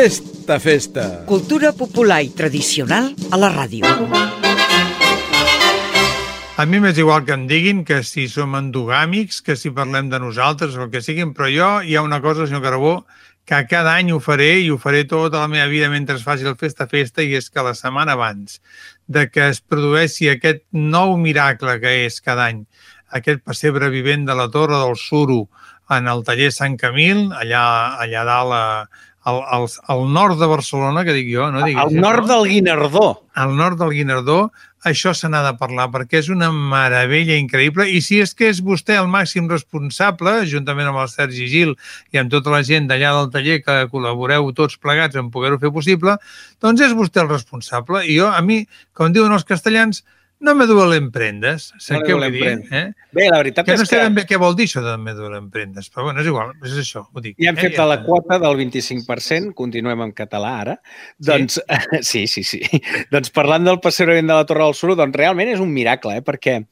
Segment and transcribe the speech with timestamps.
[0.00, 1.02] Festa, festa.
[1.28, 3.84] Cultura popular i tradicional a la ràdio.
[6.56, 10.22] A mi m'és igual que em diguin que si som endogàmics, que si parlem de
[10.22, 12.94] nosaltres o el que siguin, però jo hi ha una cosa, senyor Carbó,
[13.44, 16.48] que cada any ho faré i ho faré tota la meva vida mentre es faci
[16.48, 18.56] el Festa Festa i és que la setmana abans
[19.04, 22.64] de que es produeixi aquest nou miracle que és cada any,
[23.12, 25.42] aquest pessebre vivent de la Torre del Suro
[25.92, 27.62] en el taller Sant Camil, allà,
[28.00, 28.64] allà dalt a,
[29.30, 31.62] al, al, al nord de Barcelona, que dic jo, no?
[31.66, 33.06] Dic, Al nord del Guinardó.
[33.40, 34.50] al nord del Guinardó,
[34.84, 38.62] això se n'ha de parlar perquè és una meravella increïble i si és que és
[38.64, 41.74] vostè el màxim responsable, juntament amb el Sergi Gil
[42.12, 45.72] i amb tota la gent d'allà del taller que col·laboreu tots plegats en poder-ho fer
[45.74, 46.16] possible,
[46.64, 48.62] doncs és vostè el responsable i jo, a mi,
[48.96, 50.02] com diuen els castellans,
[50.40, 51.68] no me duelen prendes.
[51.78, 52.52] Sé No què vull dir?
[52.72, 52.84] Eh?
[53.12, 54.96] Bé, la veritat Que és no sé que ben bé què vol dir això de
[54.98, 57.36] me duelen prendes, però bueno, és igual, és això, ho dic.
[57.36, 57.68] ja hem eh?
[57.68, 60.76] fet la quota del 25%, continuem en català ara.
[61.18, 61.60] Doncs,
[62.10, 62.62] sí, sí, sí.
[63.12, 66.24] doncs parlant del passeig de la Torre del Suro, doncs realment és un miracle, eh?
[66.24, 66.62] perquè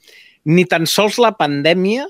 [0.49, 2.09] ni tan sols la pandèmia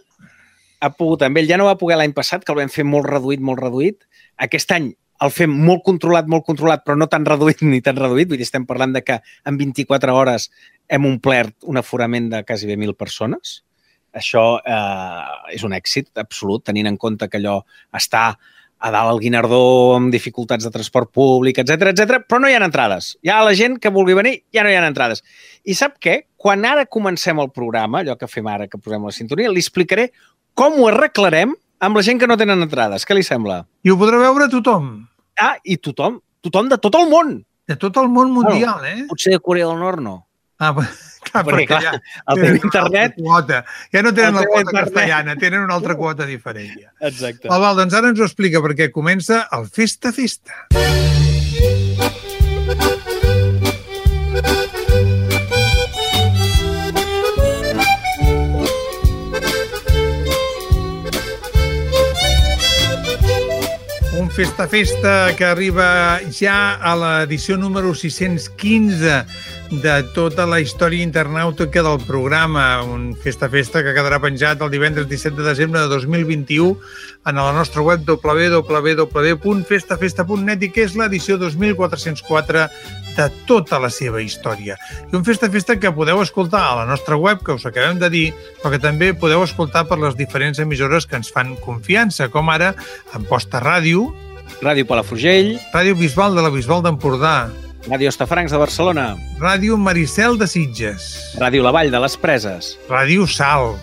[0.78, 1.50] ha pogut amb ell.
[1.50, 4.04] Ja no va poder l'any passat, que el vam fer molt reduït, molt reduït.
[4.46, 4.92] Aquest any
[5.24, 8.28] el fem molt controlat, molt controlat, però no tan reduït ni tan reduït.
[8.30, 10.48] Vull dir, estem parlant de que en 24 hores
[10.88, 13.62] hem omplert un aforament de quasi bé 1.000 persones.
[14.16, 17.60] Això eh, és un èxit absolut, tenint en compte que allò
[17.94, 18.30] està
[18.78, 22.20] a dalt al Guinardó amb dificultats de transport públic, etc etc.
[22.28, 23.16] però no hi ha entrades.
[23.26, 25.24] Ja la gent que vulgui venir, ja no hi ha entrades.
[25.66, 26.20] I sap què?
[26.38, 30.12] Quan ara comencem el programa, allò que fem ara, que posem la sintonia, li explicaré
[30.54, 33.04] com ho arreglarem amb la gent que no tenen entrades.
[33.06, 33.64] Què li sembla?
[33.82, 37.44] I ho podrà veure tothom, Ah, i tothom, tothom de tot el món.
[37.68, 39.04] de tot el món mundial, eh?
[39.10, 40.27] Potser de Corea del Nord no.
[40.58, 40.88] Ah, però-
[41.28, 41.92] clar, Perquè, perquè, clar, ja
[42.32, 43.14] El tenen teu internet...
[43.18, 43.58] Quota.
[43.92, 44.84] Ja no tenen la quota internet.
[44.94, 46.72] castellana, tenen una altra quota diferent.
[46.80, 46.92] Ja.
[47.10, 47.48] Exacte.
[47.50, 50.66] Val, val, doncs ara ens ho explica perquè comença el Festa Festa.
[64.18, 69.20] Un Festa Festa que arriba ja a l'edició número 615
[69.70, 72.82] de tota la història internàutica del programa.
[72.82, 76.78] Un Festa Festa que quedarà penjat el divendres 17 de desembre de 2021
[77.28, 82.64] en la nostra web www.festafesta.net i que és l'edició 2404
[83.18, 84.78] de tota la seva història.
[85.12, 88.08] I un Festa Festa que podeu escoltar a la nostra web, que us acabem de
[88.10, 92.48] dir, però que també podeu escoltar per les diferents emissores que ens fan confiança, com
[92.48, 92.74] ara
[93.12, 94.14] Amposta Ràdio,
[94.62, 100.44] Ràdio Palafrugell, Ràdio Bisbal de la Bisbal d'Empordà, Ràdio Estafrancs de Barcelona, Ràdio Maricel de
[100.46, 101.06] Sitges,
[101.40, 103.78] Ràdio La Vall de les Preses, Ràdio Sal,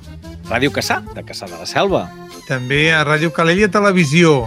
[0.46, 2.04] Ràdio Caçà, de Caçà de la Selva,
[2.46, 4.44] també a Ràdio Calella Televisió,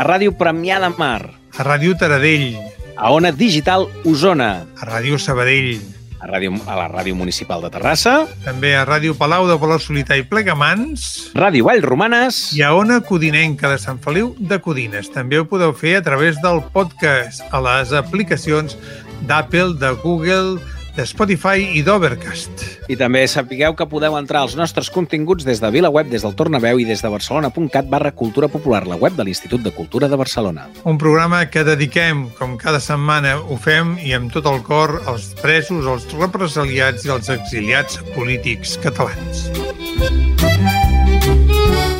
[0.00, 2.56] a Ràdio Premià de Mar, a Ràdio Taradell,
[2.96, 5.76] a Ona Digital Osona, a Ràdio Sabadell,
[6.22, 10.16] a, ràdio, a la Ràdio Municipal de Terrassa, també a Ràdio Palau de Palau Solità
[10.16, 11.32] i Plegamans.
[11.34, 15.10] Ràdio Vall Romanes, i a Ona Codinenca de Sant Feliu de Codines.
[15.10, 18.78] També ho podeu fer a través del podcast a les aplicacions
[19.26, 20.58] d'Apple, de Google,
[20.96, 22.64] de Spotify i d'Overcast.
[22.92, 26.80] i també sapigueu que podeu entrar als nostres continguts des de VilaWeb, des del Tornaveu
[26.82, 30.68] i des de barcelona.cat barra Cultura Popular, la web de l'Institut de Cultura de Barcelona.
[30.84, 35.32] Un programa que dediquem, com cada setmana ho fem, i amb tot el cor, als
[35.40, 39.48] presos, als represaliats i als exiliats polítics catalans.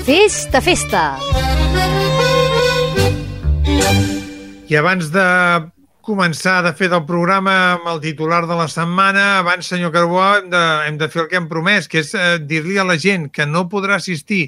[0.04, 1.16] Festa, festa!
[4.68, 5.24] I abans de
[6.04, 10.50] començar de fer del programa amb el titular de la setmana, abans, senyor Carbó, hem
[10.52, 13.28] de, hem de fer el que hem promès, que és eh, dir-li a la gent
[13.32, 14.44] que no podrà assistir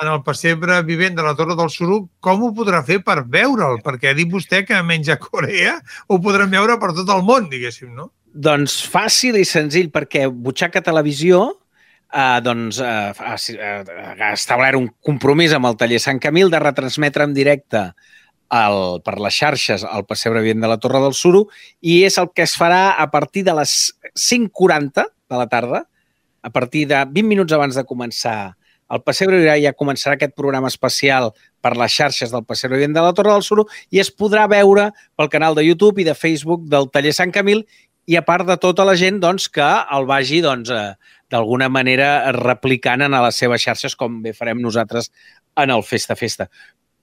[0.00, 3.80] en el pessebre vivent de la Torre del Suro, com ho podrà fer per veure'l?
[3.82, 7.48] Perquè ha dit vostè que menys a Corea ho podrem veure per tot el món,
[7.50, 8.12] diguéssim, no?
[8.30, 11.42] Doncs fàcil i senzill, perquè Butxaca Televisió
[12.12, 16.62] eh, doncs, eh, ha, eh, ha establert un compromís amb el taller Sant Camil de
[16.62, 17.90] retransmetre en directe
[18.50, 21.46] el, per les xarxes el pessebre vivent de la Torre del Suro
[21.80, 23.74] i és el que es farà a partir de les
[24.18, 25.84] 5.40 de la tarda,
[26.42, 28.54] a partir de 20 minuts abans de començar
[28.90, 31.30] el pessebre ja, ja començarà aquest programa especial
[31.62, 34.88] per les xarxes del pessebre vivent de la Torre del Suro i es podrà veure
[35.16, 37.62] pel canal de YouTube i de Facebook del taller Sant Camil
[38.10, 40.94] i a part de tota la gent doncs, que el vagi doncs, eh,
[41.30, 45.12] d'alguna manera replicant en les seves xarxes com bé farem nosaltres
[45.60, 46.48] en el Festa Festa.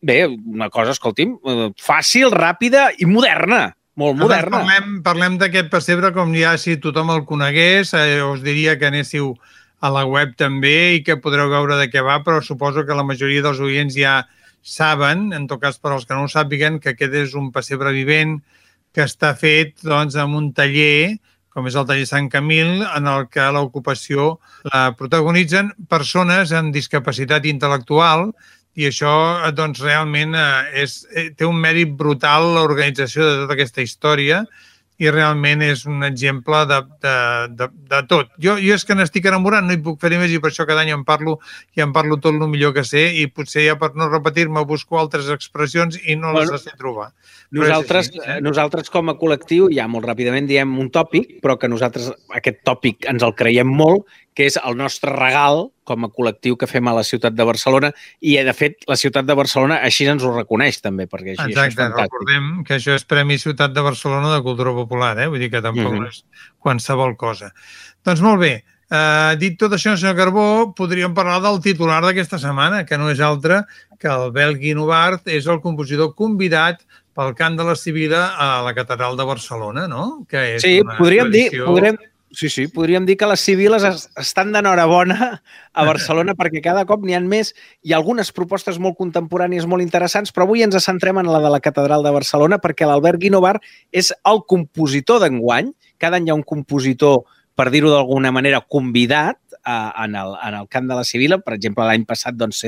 [0.02, 3.76] Bé, una cosa, escolti'm, eh, fàcil, ràpida i moderna.
[3.98, 4.60] Molt moderna.
[4.62, 7.94] Abans Parlem, parlem d'aquest pessebre com ja si tothom el conegués.
[7.98, 9.34] Eh, us diria que anéssiu
[9.82, 13.06] a la web també i que podreu veure de què va, però suposo que la
[13.06, 14.28] majoria dels oients ja
[14.62, 17.94] saben, en tot cas per als que no ho sàpiguen, que aquest és un pessebre
[17.96, 18.42] vivent
[18.94, 21.18] que està fet doncs, amb un taller
[21.58, 24.36] com és el taller Sant Camil, en el que l'ocupació
[24.68, 28.28] la protagonitzen persones amb discapacitat intel·lectual
[28.78, 29.12] i això
[29.58, 34.44] doncs, realment eh, és, eh, té un mèrit brutal l'organització de tota aquesta història
[34.98, 37.16] i realment és un exemple de, de,
[37.60, 38.32] de, de tot.
[38.42, 40.82] Jo, jo és que n'estic enamorat, no hi puc fer més i per això cada
[40.82, 41.38] any en parlo
[41.78, 44.98] i en parlo tot el millor que sé i potser ja per no repetir-me busco
[44.98, 47.12] altres expressions i no les sé trobar.
[47.54, 48.40] nosaltres, així, eh?
[48.42, 52.10] nosaltres com a col·lectiu, ja molt ràpidament diem un tòpic, però que nosaltres
[52.42, 56.70] aquest tòpic ens el creiem molt que és el nostre regal com a col·lectiu que
[56.70, 57.90] fem a la ciutat de Barcelona
[58.22, 61.58] i, de fet, la ciutat de Barcelona així ens ho reconeix també, perquè així, Exacte,
[61.58, 62.04] això és fantàstic.
[62.06, 65.30] recordem que això és Premi Ciutat de Barcelona de Cultura Popular, eh?
[65.32, 66.10] vull dir que tampoc mm -hmm.
[66.14, 66.24] és
[66.62, 67.54] qualsevol cosa.
[68.06, 68.56] Doncs molt bé,
[68.88, 73.20] Uh, dit tot això, senyor Carbó, podríem parlar del titular d'aquesta setmana, que no és
[73.20, 73.66] altre
[74.00, 78.74] que el Bel Guinovart és el compositor convidat pel cant de la Civila a la
[78.78, 80.24] Catedral de Barcelona, no?
[80.30, 81.66] Que és sí, podríem tradició...
[81.66, 81.98] dir, podríem,
[82.32, 85.30] Sí, sí, podríem dir que les civiles es, estan d'enhorabona
[85.72, 87.54] a Barcelona perquè cada cop n'hi han més.
[87.88, 91.62] Ha algunes propostes molt contemporànies, molt interessants, però avui ens centrem en la de la
[91.64, 93.56] Catedral de Barcelona perquè l'Albert Guinovar
[93.96, 95.72] és el compositor d'enguany.
[95.98, 97.24] Cada any hi ha un compositor,
[97.56, 101.40] per dir-ho d'alguna manera, convidat eh, en, el, en el camp de la Civila.
[101.44, 102.64] Per exemple, l'any passat doncs,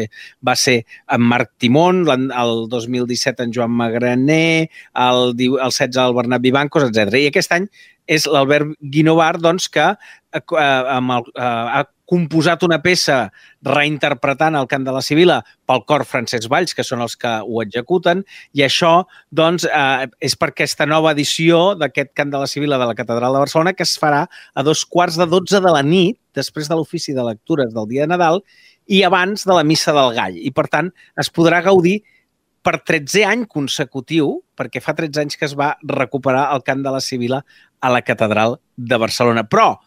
[0.46, 6.44] va ser en Marc Timón, el 2017 en Joan Magraner, el, el 16 el Bernat
[6.44, 7.16] Vivancos, etc.
[7.20, 7.70] I aquest any
[8.10, 10.44] és l'Albert Guinovar, doncs, que eh,
[10.98, 11.50] amb el, eh,
[11.80, 13.18] ha composat una peça
[13.66, 15.40] reinterpretant el cant de la Sibila
[15.70, 18.24] pel cor Francesc Valls, que són els que ho executen,
[18.58, 22.90] i això doncs, eh, és per aquesta nova edició d'aquest cant de la Sibila de
[22.90, 26.18] la Catedral de Barcelona que es farà a dos quarts de dotze de la nit,
[26.34, 28.42] després de l'ofici de lectures del dia de Nadal
[28.90, 30.40] i abans de la Missa del Gall.
[30.42, 30.90] I, per tant,
[31.20, 32.00] es podrà gaudir
[32.66, 36.94] per 13 any consecutiu, perquè fa 13 anys que es va recuperar el cant de
[36.94, 37.44] la Sibila
[37.80, 39.46] a la Catedral de Barcelona.
[39.48, 39.78] Però,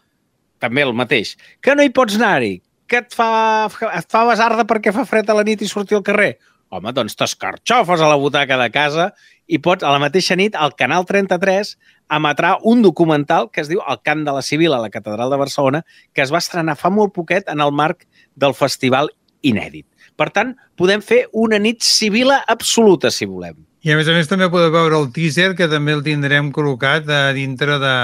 [0.63, 2.55] també el mateix, que no hi pots anar-hi,
[2.87, 6.05] que et fa, et fa basarda perquè fa fred a la nit i sortir al
[6.07, 6.35] carrer.
[6.73, 9.11] Home, doncs t'escarxofes a la butaca de casa
[9.45, 11.75] i pots, a la mateixa nit, al Canal 33,
[12.13, 15.39] emetrà un documental que es diu El cant de la Civil a la Catedral de
[15.41, 15.83] Barcelona,
[16.13, 18.07] que es va estrenar fa molt poquet en el marc
[18.39, 19.11] del Festival
[19.43, 19.85] Inèdit.
[20.17, 23.57] Per tant, podem fer una nit civila absoluta, si volem.
[23.83, 27.09] I a més a més també podeu veure el teaser, que també el tindrem col·locat
[27.11, 27.95] a dintre de,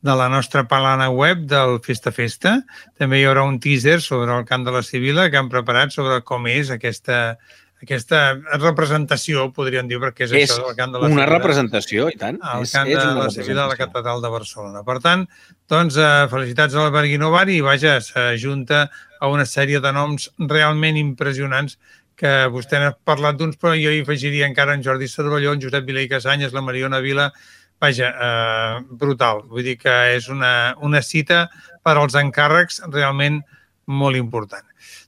[0.00, 2.60] de la nostra palana web del Festa Festa.
[2.98, 6.22] També hi haurà un teaser sobre el cant de la Civila que han preparat sobre
[6.24, 7.36] com és aquesta,
[7.84, 8.22] aquesta
[8.60, 11.28] representació, podríem dir, perquè és, és això del cant de la una Civila.
[11.36, 12.40] representació, i tant.
[12.40, 14.82] El és, cant és de la Civila de la Catedral de Barcelona.
[14.88, 15.28] Per tant,
[15.68, 18.86] doncs, eh, felicitats a l'Albert Guinovari i, vaja, s'ajunta
[19.20, 21.76] a una sèrie de noms realment impressionants
[22.20, 25.86] que vostè n'ha parlat d'uns, però jo hi afegiria encara en Jordi Cervelló, en Josep
[25.88, 27.30] Vila i Casanyes, la Mariona Vila,
[27.80, 29.44] vaja, eh, brutal.
[29.48, 31.46] Vull dir que és una, una cita
[31.82, 33.40] per als encàrrecs realment
[33.90, 34.66] molt important.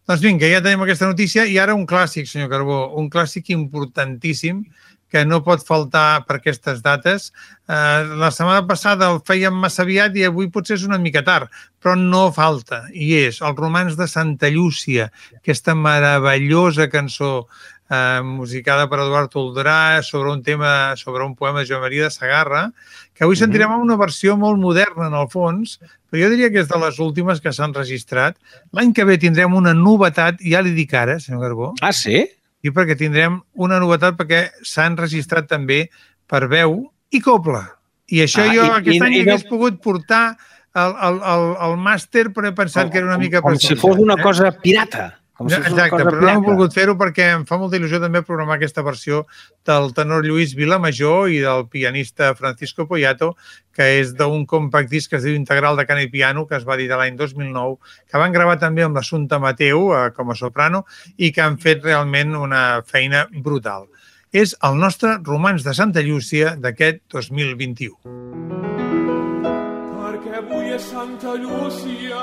[0.08, 4.64] Doncs vinga, ja tenim aquesta notícia i ara un clàssic, senyor Carbó, un clàssic importantíssim
[5.12, 7.28] que no pot faltar per aquestes dates.
[7.68, 11.52] Eh, la setmana passada el fèiem massa aviat i avui potser és una mica tard,
[11.82, 12.86] però no falta.
[12.96, 17.32] I és el romans de Santa Llúcia, aquesta meravellosa cançó
[17.92, 22.10] eh, musicada per Eduard Toldrà sobre un tema, sobre un poema de Joan Maria de
[22.10, 22.72] Sagarra,
[23.12, 23.82] que avui sentirem mm -hmm.
[23.82, 25.78] una versió molt moderna, en el fons,
[26.10, 28.36] però jo diria que és de les últimes que s'han registrat.
[28.72, 31.74] L'any que ve tindrem una novetat, ja li dic ara, senyor Garbó.
[31.80, 32.26] Ah, sí?
[32.62, 35.90] I perquè tindrem una novetat perquè s'han registrat també
[36.26, 37.60] per veu i coble.
[38.08, 39.50] I això ah, jo i, aquest i, any i, hagués no...
[39.50, 40.36] pogut portar
[40.74, 43.40] el, el, el, el màster, però he pensat com, que era una mica...
[43.40, 44.22] Com, com si fos una eh?
[44.22, 45.21] cosa pirata.
[45.42, 48.60] Com si Exacte, però no he volgut fer-ho perquè em fa molta il·lusió també programar
[48.60, 49.24] aquesta versió
[49.66, 53.32] del tenor Lluís Vilamajor i del pianista Francisco Poyato,
[53.74, 56.68] que és d'un compact disc que es diu Integral de Cana i Piano, que es
[56.68, 57.74] va dir de l'any 2009,
[58.06, 60.84] que van gravar també amb l'Assumpta Mateu eh, com a soprano
[61.18, 63.90] i que han fet realment una feina brutal.
[64.30, 67.98] És el nostre Romans de Santa Llúcia d'aquest 2021.
[69.98, 72.22] Perquè avui és Santa Llúcia,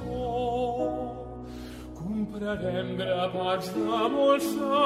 [2.41, 4.81] mica Pararem grapats de molsa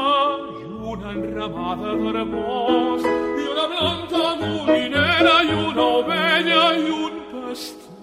[0.59, 7.95] i una enramada d'arbós i una blanca molinera i una ovella i un pastor.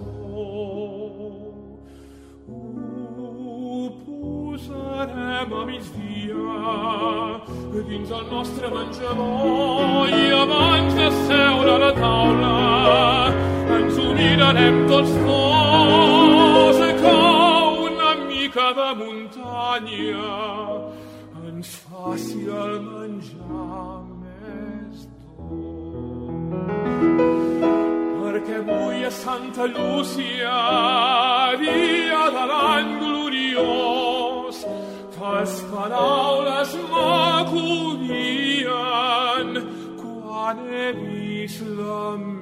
[2.49, 6.54] Ho posarem a migdia
[7.88, 12.56] dins el nostre menjador i abans de seure a la taula
[13.76, 17.16] ens mirarem tots dos que
[17.87, 18.11] una
[19.73, 20.93] muntanya
[21.49, 26.52] ens faci el menjar més dur.
[28.21, 30.59] Perquè avui a Santa Llúcia,
[31.62, 34.57] dia de l'any gloriós,
[35.23, 38.29] les paraules m'acudien
[40.02, 42.42] quan he vist la meva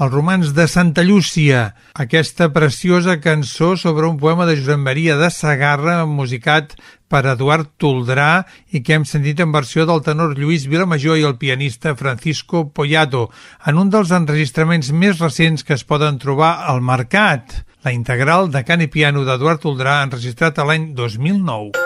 [0.00, 5.28] Els romans de Santa Llúcia, aquesta preciosa cançó sobre un poema de Josep Maria de
[5.28, 6.72] Sagarra musicat
[7.04, 11.36] per Eduard Toldrà i que hem sentit en versió del tenor Lluís Vilamajor i el
[11.36, 13.26] pianista Francisco Poyato
[13.68, 18.64] en un dels enregistraments més recents que es poden trobar al mercat, la integral de
[18.64, 21.76] cant i piano d'Eduard Toldrà enregistrat a l'any 2009.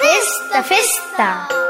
[0.00, 1.65] Festa, festa!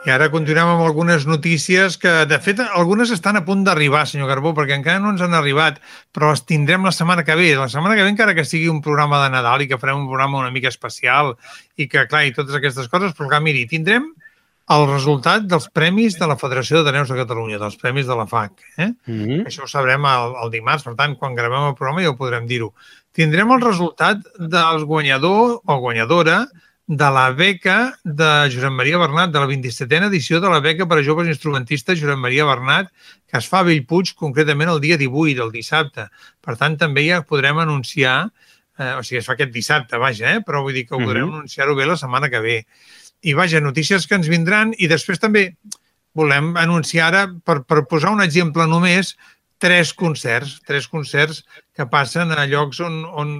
[0.00, 4.30] I ara continuem amb algunes notícies que, de fet, algunes estan a punt d'arribar, senyor
[4.30, 5.76] Carbó, perquè encara no ens han arribat,
[6.16, 7.50] però les tindrem la setmana que ve.
[7.58, 10.08] La setmana que ve, encara que sigui un programa de Nadal i que farem un
[10.08, 11.34] programa una mica especial
[11.76, 14.08] i que, clar, i totes aquestes coses, però, clar, miri, tindrem
[14.70, 18.24] el resultat dels premis de la Federació de Neus de Catalunya, dels premis de la
[18.30, 18.56] FAC.
[18.78, 18.88] Eh?
[18.88, 19.46] Mm -hmm.
[19.52, 22.46] Això ho sabrem el, el dimarts, per tant, quan gravem el programa ja ho podrem
[22.46, 22.72] dir-ho.
[23.12, 26.46] Tindrem el resultat dels guanyador o guanyadora
[26.90, 30.96] de la beca de Josep Maria Bernat, de la 27a edició de la beca per
[30.98, 32.88] a joves instrumentistes Josep Maria Bernat,
[33.30, 36.08] que es fa a Bellpuig concretament el dia 18, el dissabte.
[36.42, 38.32] Per tant, també ja podrem anunciar,
[38.76, 41.28] eh, o sigui, es fa aquest dissabte, vaja, eh, però vull dir que ho podrem
[41.28, 41.34] Mhm.
[41.38, 42.66] anunciar-ho bé la setmana que ve.
[43.22, 45.54] I vaja, notícies que ens vindran i després també
[46.12, 49.16] volem anunciar ara, per, per posar un exemple només,
[49.60, 51.42] tres concerts, tres concerts
[51.76, 53.34] que passen a llocs on, on,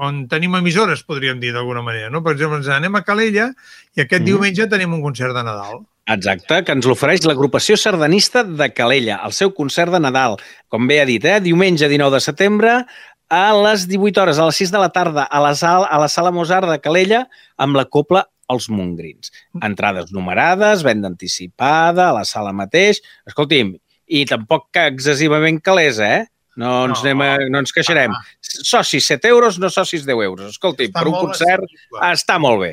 [0.00, 2.08] on tenim emissores, podríem dir d'alguna manera.
[2.10, 2.22] No?
[2.24, 3.50] Per exemple, ens anem a Calella
[3.94, 4.26] i aquest Mhm.
[4.30, 5.84] diumenge tenim un concert de Nadal.
[6.06, 10.36] Exacte, que ens l'ofereix l'agrupació sardanista de Calella, el seu concert de Nadal.
[10.68, 11.40] Com bé ha dit, eh?
[11.40, 12.86] diumenge 19 de setembre
[13.28, 16.08] a les 18 hores, a les 6 de la tarda, a la, sala, a la
[16.08, 17.28] sala Mozart de Calella,
[17.58, 19.32] amb la copla Els Mongrins.
[19.60, 23.00] Entrades numerades, venda anticipada, a la sala mateix.
[23.26, 23.74] Escolti'm,
[24.06, 26.24] i tampoc que excessivament calés, eh?
[26.56, 27.10] No ens, No.
[27.10, 28.12] anem a, no ens queixarem.
[28.16, 28.22] Ah.
[28.40, 30.54] Socis 7 euros, no socis 10 euros.
[30.54, 32.00] Escolti'm, Està per un concert assequible.
[32.14, 32.72] està molt bé.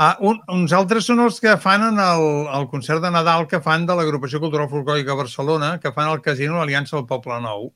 [0.00, 2.22] Ah, un, uns altres són els que fan en el,
[2.56, 6.56] el concert de Nadal que fan de l'Agrupació Cultural Folclòrica Barcelona, que fan al Casino
[6.56, 7.66] l'Aliança del Poble Nou,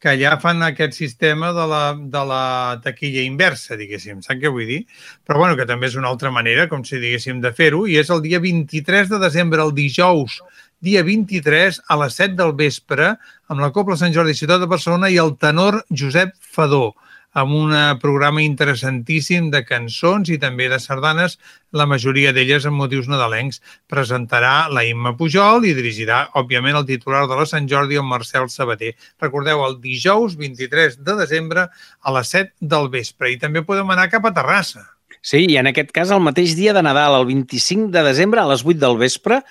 [0.00, 4.66] que allà fan aquest sistema de la, de la taquilla inversa, diguéssim, sap què vull
[4.66, 4.80] dir?
[5.28, 8.10] Però bueno, que també és una altra manera, com si diguéssim, de fer-ho, i és
[8.10, 10.40] el dia 23 de desembre, el dijous,
[10.80, 13.14] dia 23, a les 7 del vespre,
[13.52, 16.94] amb la Copla Sant Jordi Ciutat de Barcelona i el tenor Josep Fadó,
[17.32, 21.36] amb un eh, programa interessantíssim de cançons i també de sardanes,
[21.70, 23.60] la majoria d'elles amb motius nadalencs.
[23.90, 28.48] Presentarà la Imma Pujol i dirigirà, òbviament, el titular de la Sant Jordi, el Marcel
[28.50, 28.94] Sabater.
[29.22, 33.30] Recordeu, el dijous 23 de desembre a les 7 del vespre.
[33.30, 34.88] I també podem anar cap a Terrassa.
[35.20, 38.48] Sí, i en aquest cas el mateix dia de Nadal, el 25 de desembre a
[38.48, 39.42] les 8 del vespre,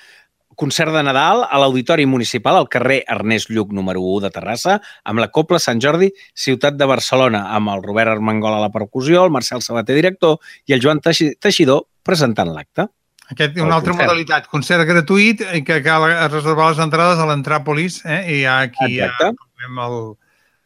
[0.59, 4.75] concert de Nadal a l'Auditori Municipal al carrer Ernest Lluc número 1 de Terrassa
[5.07, 9.23] amb la Copla Sant Jordi, ciutat de Barcelona, amb el Robert Armengol a la percussió,
[9.23, 10.37] el Marcel Sabater, director,
[10.67, 12.89] i el Joan Teixi- Teixidor presentant l'acte.
[13.29, 14.07] Aquest, El una altra concert.
[14.09, 18.23] modalitat, concert gratuït i que cal reservar les entrades a l'Entràpolis eh?
[18.27, 19.35] i ja aquí ja Exacte.
[19.37, 19.99] posem el,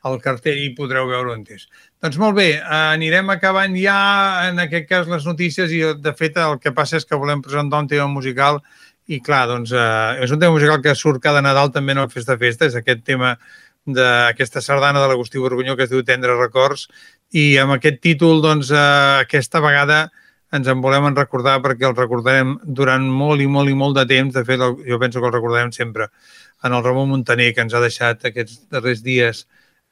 [0.10, 1.68] el cartell i podreu veure on és.
[2.04, 2.64] Doncs molt bé, eh,
[2.96, 7.06] anirem acabant ja en aquest cas les notícies i de fet el que passa és
[7.06, 8.62] que volem presentar un tema musical
[9.08, 12.12] i clar, doncs eh, és un tema musical que surt cada Nadal també en el
[12.12, 13.36] Festa Festa, és aquest tema
[13.84, 16.88] d'aquesta sardana de l'Agustí Borgunyó que es diu Tendre Records
[17.36, 20.06] i amb aquest títol doncs eh, aquesta vegada
[20.54, 24.06] ens en volem en recordar perquè el recordarem durant molt i molt i molt de
[24.10, 24.36] temps.
[24.36, 26.10] De fet, jo penso que el recordarem sempre
[26.64, 29.44] en el Ramon Montaner, que ens ha deixat aquests darrers dies.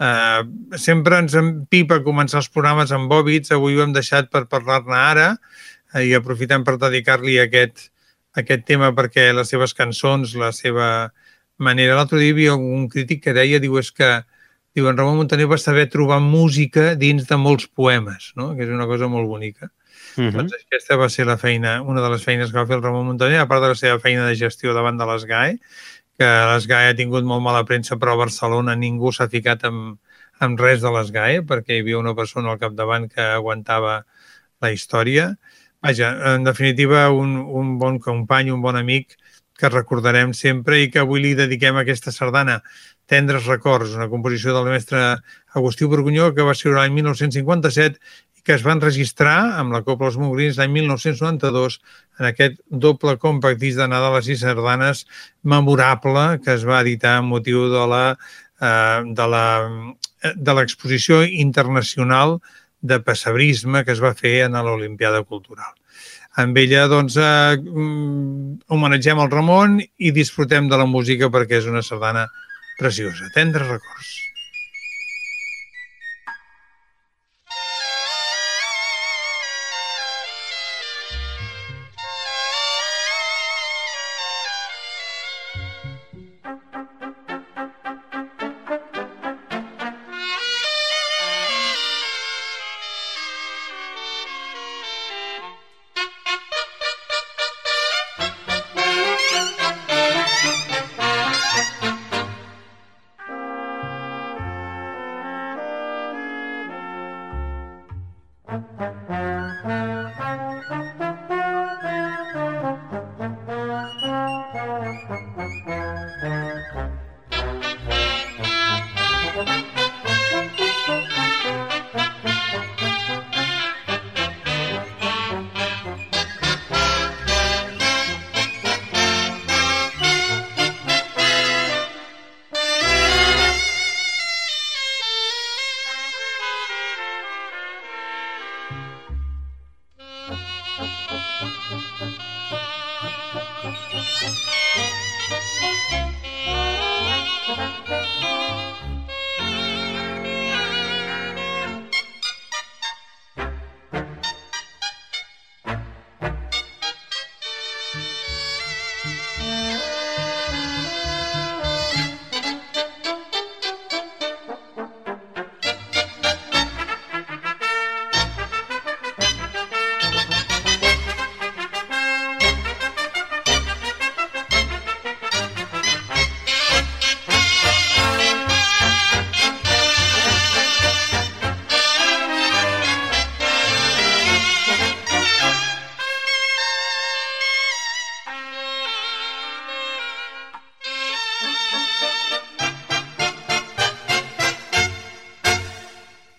[0.01, 0.45] Uh,
[0.81, 3.53] sempre ens empipa començar els programes amb bòbits.
[3.57, 7.89] Avui ho hem deixat per parlar-ne ara uh, i aprofitem per dedicar-li aquest,
[8.37, 11.11] aquest tema perquè les seves cançons, la seva
[11.57, 11.97] manera...
[11.97, 14.09] L'altre dia hi havia un crític que deia, diu, és que
[14.75, 18.53] diu, en Ramon Montaner va saber trobar música dins de molts poemes, no?
[18.55, 19.71] que és una cosa molt bonica.
[20.17, 20.31] Uh -huh.
[20.37, 23.05] Doncs aquesta va ser la feina, una de les feines que va fer el Ramon
[23.05, 25.59] Muntaner, a part de la seva feina de gestió davant de les GAE,
[26.17, 29.99] que les GAE ha tingut molt mala premsa, però a Barcelona ningú s'ha ficat amb,
[30.39, 34.05] amb res de les GAE, perquè hi havia una persona al capdavant que aguantava
[34.61, 35.37] la història.
[35.81, 39.17] Vaja, en definitiva, un, un bon company, un bon amic
[39.57, 42.61] que recordarem sempre i que avui li dediquem aquesta sardana
[43.11, 44.99] Tendres records, una composició del mestre
[45.57, 47.99] Agustí Borgunyó que va ser l'any 1957
[48.39, 51.75] i que es van registrar amb la Copla dels Mongrins l'any 1992
[52.21, 55.03] en aquest doble compact disc de Nadales i Sardanes
[55.43, 59.45] memorable que es va editar amb motiu de la eh, de la
[60.47, 62.39] de l'exposició internacional
[62.81, 65.73] de pessebrisme que es va fer en l'Olimpiada Cultural.
[66.41, 71.67] Amb ella, doncs, eh, mm, homenatgem el Ramon i disfrutem de la música perquè és
[71.67, 72.27] una sardana
[72.79, 73.29] preciosa.
[73.35, 74.30] Tendres records.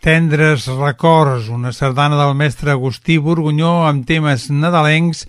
[0.02, 5.28] Tendres records, una sardana del mestre Agustí Borgunyó amb temes nadalencs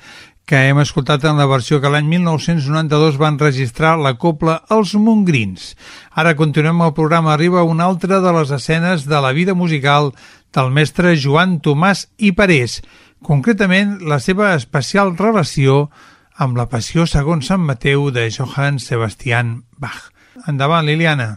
[0.49, 5.75] que hem escoltat en la versió que l'any 1992 van registrar la copla Els Mongrins.
[6.09, 7.35] Ara continuem el programa.
[7.35, 10.09] Arriba una altra de les escenes de la vida musical
[10.57, 12.79] del mestre Joan Tomàs i Parés,
[13.21, 15.91] concretament la seva especial relació
[16.33, 20.09] amb la passió segons Sant Mateu de Johann Sebastian Bach.
[20.49, 21.35] Endavant, Liliana.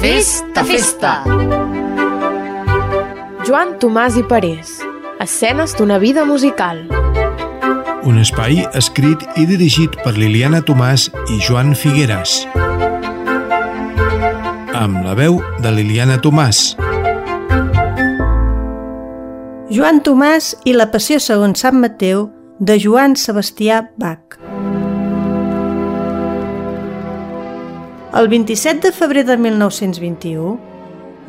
[0.00, 1.10] Festa, festa!
[3.44, 4.78] Joan Tomàs i Parés.
[5.20, 6.80] Escenes d'una vida musical.
[8.08, 12.38] Un espai escrit i dirigit per Liliana Tomàs i Joan Figueres.
[14.72, 16.62] Amb la veu de Liliana Tomàs.
[19.68, 24.40] Joan Tomàs i la passió segons Sant Mateu de Joan Sebastià Bach.
[28.12, 30.58] El 27 de febrer de 1921,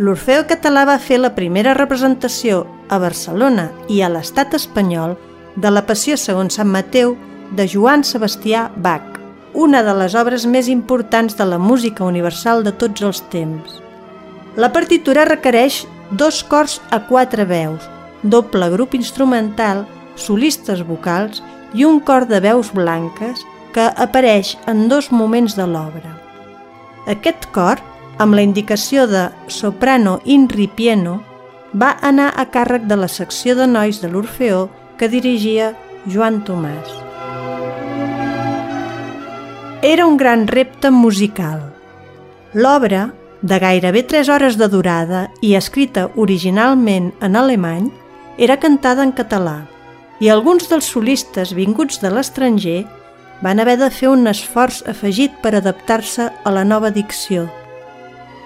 [0.02, 5.14] l'Orfeo Català va fer la primera representació a Barcelona i a l'estat espanyol
[5.62, 7.14] de la Passió segons Sant Mateu
[7.54, 9.20] de Joan Sebastià Bach,
[9.54, 13.78] una de les obres més importants de la música universal de tots els temps.
[14.58, 17.86] La partitura requereix dos cors a quatre veus,
[18.24, 21.46] doble grup instrumental, solistes vocals
[21.78, 26.21] i un cor de veus blanques que apareix en dos moments de l'obra.
[27.10, 27.80] Aquest cor,
[28.22, 31.22] amb la indicació de soprano in ripieno,
[31.74, 34.68] va anar a càrrec de la secció de nois de l'Orfeó
[35.00, 35.72] que dirigia
[36.06, 36.92] Joan Tomàs.
[39.82, 41.72] Era un gran repte musical.
[42.54, 43.10] L'obra,
[43.42, 47.90] de gairebé 3 hores de durada i escrita originalment en alemany,
[48.38, 49.64] era cantada en català
[50.22, 52.84] i alguns dels solistes vinguts de l'estranger
[53.42, 57.48] van haver de fer un esforç afegit per adaptar-se a la nova dicció.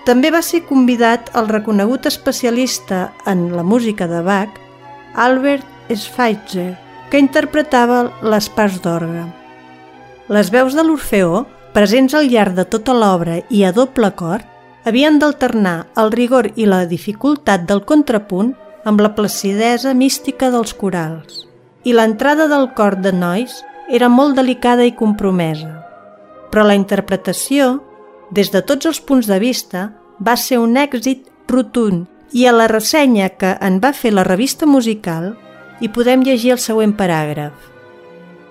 [0.05, 4.59] També va ser convidat el reconegut especialista en la música de Bach,
[5.15, 6.75] Albert Schweitzer,
[7.09, 9.25] que interpretava les parts d'orgue.
[10.29, 14.45] Les veus de l'Orfeó, presents al llarg de tota l'obra i a doble cor,
[14.85, 18.53] havien d'alternar el rigor i la dificultat del contrapunt
[18.85, 21.45] amb la placidesa mística dels corals.
[21.83, 23.57] I l'entrada del cor de nois
[23.89, 25.71] era molt delicada i compromesa.
[26.51, 27.83] Però la interpretació,
[28.31, 32.67] des de tots els punts de vista, va ser un èxit rotund i a la
[32.67, 35.35] ressenya que en va fer la revista musical
[35.79, 37.53] hi podem llegir el següent paràgraf.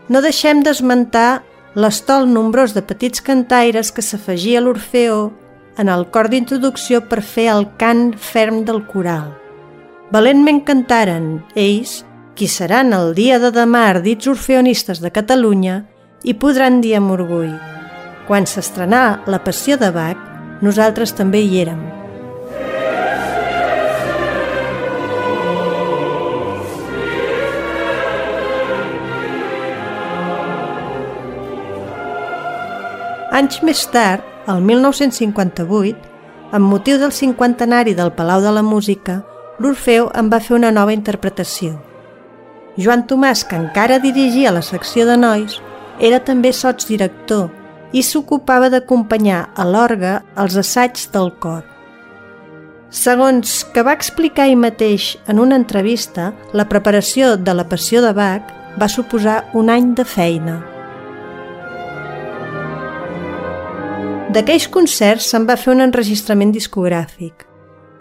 [0.09, 1.43] No deixem d'esmentar
[1.75, 5.33] l'estol nombrós de petits cantaires que s'afegia a l'Orfeó
[5.79, 9.33] en el cor d'introducció per fer el cant ferm del coral.
[10.15, 15.85] Valentment cantaren ells, qui seran el dia de demà ardits orfeonistes de Catalunya,
[16.25, 17.53] i podran dir amb orgull.
[18.27, 20.19] Quan s'estrenà La Passió de Bach,
[20.65, 21.83] nosaltres també hi érem.
[33.35, 35.97] Anys més tard, el 1958,
[36.55, 39.25] amb motiu del cinquantenari del Palau de la Música,
[39.59, 41.75] l'Orfeu en va fer una nova interpretació.
[42.77, 45.61] Joan Tomàs, que encara dirigia la secció de nois,
[46.01, 47.51] era també sots director
[47.95, 51.63] i s'ocupava d'acompanyar a l'orgue els assaigs del cor.
[52.95, 58.13] Segons que va explicar ell mateix en una entrevista, la preparació de la Passió de
[58.15, 60.61] Bach va suposar un any de feina.
[64.35, 67.47] D'aquells concerts se'n va fer un enregistrament discogràfic.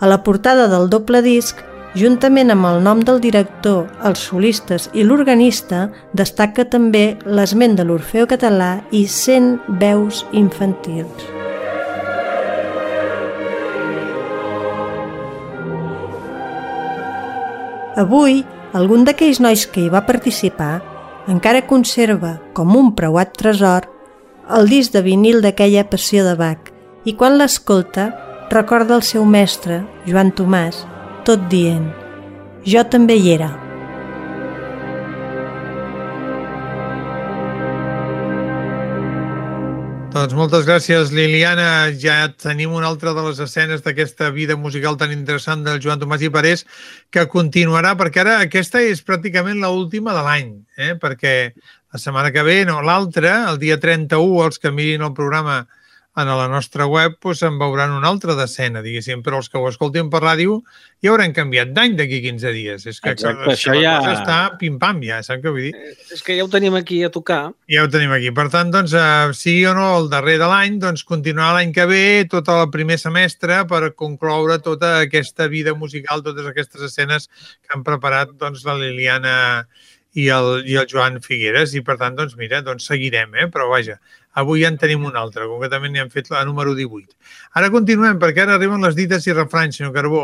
[0.02, 1.60] A la portada del doble disc,
[1.96, 8.28] juntament amb el nom del director, els solistes i l'organista, destaca també l'esment de l'Orfeo
[8.30, 11.30] català i 100 veus infantils.
[17.94, 18.42] Avui,
[18.74, 20.82] algun d'aquells nois que hi va participar
[21.30, 23.86] encara conserva, com un preuat tresor,
[24.50, 26.74] el disc de vinil d'aquella passió de Bach
[27.08, 28.10] i quan l'escolta
[28.52, 30.84] recorda el seu mestre, Joan Tomàs,
[31.28, 31.92] tot dient
[32.68, 33.54] «Jo també hi era».
[40.14, 41.90] Doncs moltes gràcies, Liliana.
[41.98, 46.22] Ja tenim una altra de les escenes d'aquesta vida musical tan interessant del Joan Tomàs
[46.22, 46.62] i Parés
[47.10, 50.92] que continuarà, perquè ara aquesta és pràcticament l'última de l'any, eh?
[51.02, 55.64] perquè la setmana que ve, no, l'altra, el dia 31, els que mirin el programa
[56.14, 59.66] a la nostra web doncs en veuran una altra decena, diguéssim, però els que ho
[59.70, 60.60] escoltin per ràdio
[61.02, 62.86] ja hauran canviat d'any d'aquí 15 dies.
[62.86, 65.74] És que Exacte, això ja- cosa està pim-pam ja, saps què vull dir?
[66.14, 67.54] És que ja ho tenim aquí a tocar.
[67.68, 68.30] Ja ho tenim aquí.
[68.32, 71.88] Per tant, doncs, eh, sigui o no el darrer de l'any, doncs continuarà l'any que
[71.90, 77.28] ve tot el primer semestre per concloure tota aquesta vida musical, totes aquestes escenes
[77.62, 79.68] que han preparat doncs, la Liliana
[80.14, 83.48] i el, i el Joan Figueres i per tant, doncs mira, doncs seguirem, eh?
[83.50, 83.98] però vaja,
[84.40, 87.14] avui ja en tenim un altre, concretament n'hi hem fet la número 18.
[87.60, 90.24] Ara continuem, perquè ara arriben les dites i refranys, senyor Carbó.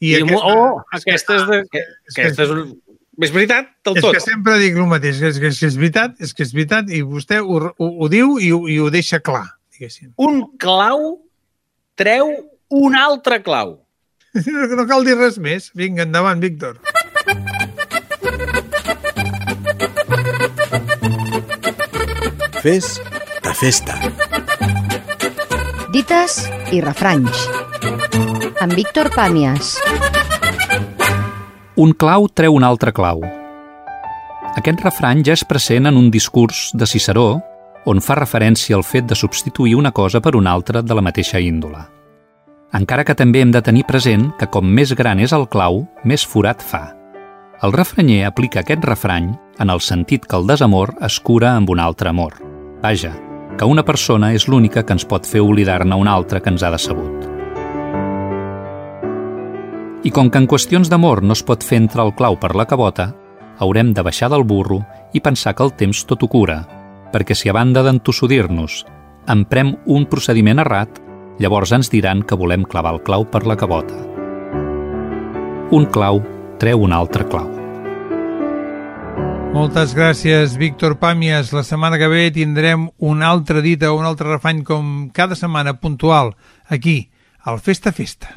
[0.00, 1.60] I, I aquesta, oh, aquesta és de...
[1.72, 2.74] Que, és que- aquesta és, un...
[3.24, 4.12] és veritat, del és tot.
[4.16, 6.52] que sempre dic el mateix, que és, que és, que és veritat, és que és
[6.52, 10.12] veritat, i vostè ho, ho, ho diu i ho, i ho deixa clar, diguéssim.
[10.20, 11.16] Un clau
[11.96, 12.34] treu
[12.68, 13.78] un altre clau.
[14.36, 15.70] No, no cal dir res més.
[15.72, 16.76] Vinga, endavant, Víctor.
[22.62, 23.00] Fes
[23.46, 23.94] de festa.
[25.94, 26.40] Dites
[26.74, 27.44] i refranys.
[28.58, 29.76] Amb Víctor Pàmies.
[31.78, 33.22] Un clau treu un altre clau.
[34.56, 37.36] Aquest refrany ja és present en un discurs de Ciceró
[37.86, 41.38] on fa referència al fet de substituir una cosa per una altra de la mateixa
[41.38, 41.84] índola.
[42.74, 46.26] Encara que també hem de tenir present que com més gran és el clau, més
[46.26, 46.88] forat fa.
[47.62, 49.30] El refranyer aplica aquest refrany
[49.62, 52.34] en el sentit que el desamor es cura amb un altre amor.
[52.82, 53.14] Vaja,
[53.56, 56.72] que una persona és l'única que ens pot fer oblidar-ne una altra que ens ha
[56.74, 57.24] decebut.
[60.06, 62.68] I com que en qüestions d'amor no es pot fer entrar el clau per la
[62.68, 63.10] cabota,
[63.58, 66.60] haurem de baixar del burro i pensar que el temps tot ho cura,
[67.12, 68.84] perquè si a banda d'entossudir-nos
[69.32, 71.00] emprem un procediment errat,
[71.42, 73.98] llavors ens diran que volem clavar el clau per la cabota.
[75.74, 76.22] Un clau
[76.62, 77.55] treu un altre clau.
[79.56, 81.48] Moltes gràcies, Víctor Pàmies.
[81.56, 86.34] La setmana que ve tindrem una altra dita un altre refany com cada setmana puntual
[86.68, 86.98] aquí,
[87.40, 88.36] al Festa Festa.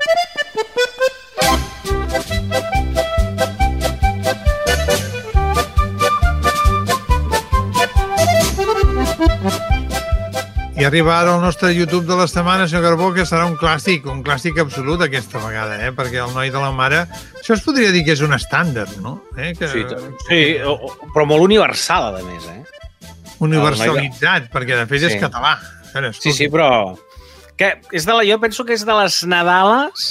[10.79, 14.05] I arriba ara al nostre YouTube de la setmana, senyor Carbó, que serà un clàssic,
[14.07, 15.89] un clàssic absolut aquesta vegada, eh?
[15.91, 17.01] perquè el noi de la mare...
[17.35, 19.17] Això es podria dir que és un estàndard, no?
[19.35, 19.49] Eh?
[19.59, 19.67] Que...
[19.67, 19.83] Sí,
[20.29, 20.39] sí
[21.11, 23.11] però molt universal, a més, eh?
[23.43, 24.53] Universalitzat, de...
[24.55, 25.11] perquè de fet sí.
[25.11, 25.57] és català.
[25.99, 26.71] Ara, sí, sí, però...
[27.59, 30.09] Que és de la, jo penso que és de les Nadales,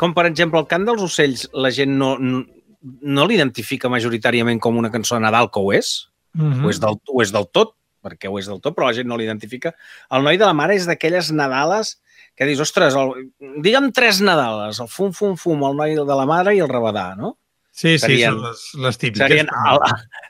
[0.00, 2.46] com per exemple el cant dels ocells, la gent no, no,
[2.80, 5.98] no l'identifica majoritàriament com una cançó de Nadal, que ho és,
[6.32, 6.64] mm -hmm.
[6.64, 9.08] o, és del, o és del tot, perquè ho és del tot, però la gent
[9.10, 9.74] no l'identifica.
[10.14, 11.96] El noi de la mare és d'aquelles Nadales
[12.38, 13.32] que dius, ostres, el,
[13.64, 17.08] digue'm tres Nadales, el fum, fum, fum, el noi de la mare i el rabadà,
[17.18, 17.32] no?
[17.74, 19.24] Sí, sí, serien, són les, les típiques.
[19.24, 19.82] Serien el,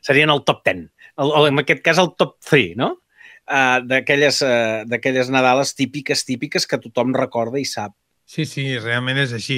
[0.05, 0.81] serien el top 10.
[1.21, 2.95] El, el, en aquest cas, el top 3, no?
[3.49, 7.93] Uh, d'aquelles uh, Nadales típiques, típiques que tothom recorda i sap.
[8.29, 9.55] Sí, sí, realment és així.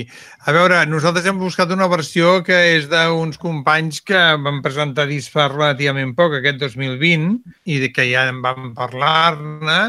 [0.47, 5.35] A veure, nosaltres hem buscat una versió que és d'uns companys que van presentar disc
[5.35, 7.33] fa relativament poc, aquest 2020,
[7.67, 9.81] i de que ja en vam parlar-ne,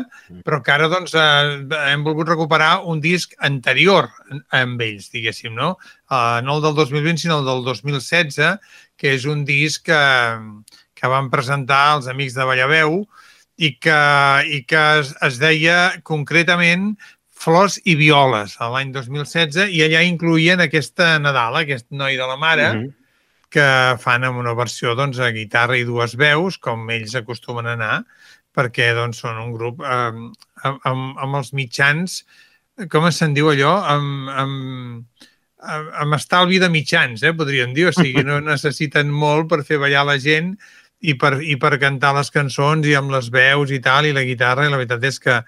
[0.42, 4.10] però que ara doncs, eh, hem volgut recuperar un disc anterior
[4.64, 5.76] amb ells, diguéssim, no?
[6.10, 8.42] Eh, no el del 2020, sinó el del 2016,
[8.98, 10.04] que és un disc que,
[10.98, 13.04] que van presentar els amics de Ballaveu
[13.62, 14.04] i que,
[14.50, 16.96] i que es, es deia concretament
[17.42, 22.38] Flors i Violes, a l'any 2016, i allà incluïen aquesta Nadal, aquest noi de la
[22.38, 22.94] mare, mm -hmm.
[23.50, 27.74] que fan amb una versió doncs, a guitarra i dues veus, com ells acostumen a
[27.74, 28.06] anar,
[28.54, 30.12] perquè doncs, són un grup eh,
[30.64, 32.26] amb, amb, amb els mitjans,
[32.90, 33.74] com se'n diu allò?
[33.86, 35.08] Amb, amb,
[35.62, 37.88] amb estalvi de mitjans, eh, podríem dir.
[37.90, 40.56] O sigui, no necessiten molt per fer ballar la gent
[41.02, 44.26] i per, i per cantar les cançons i amb les veus i tal, i la
[44.26, 45.40] guitarra, i la veritat és que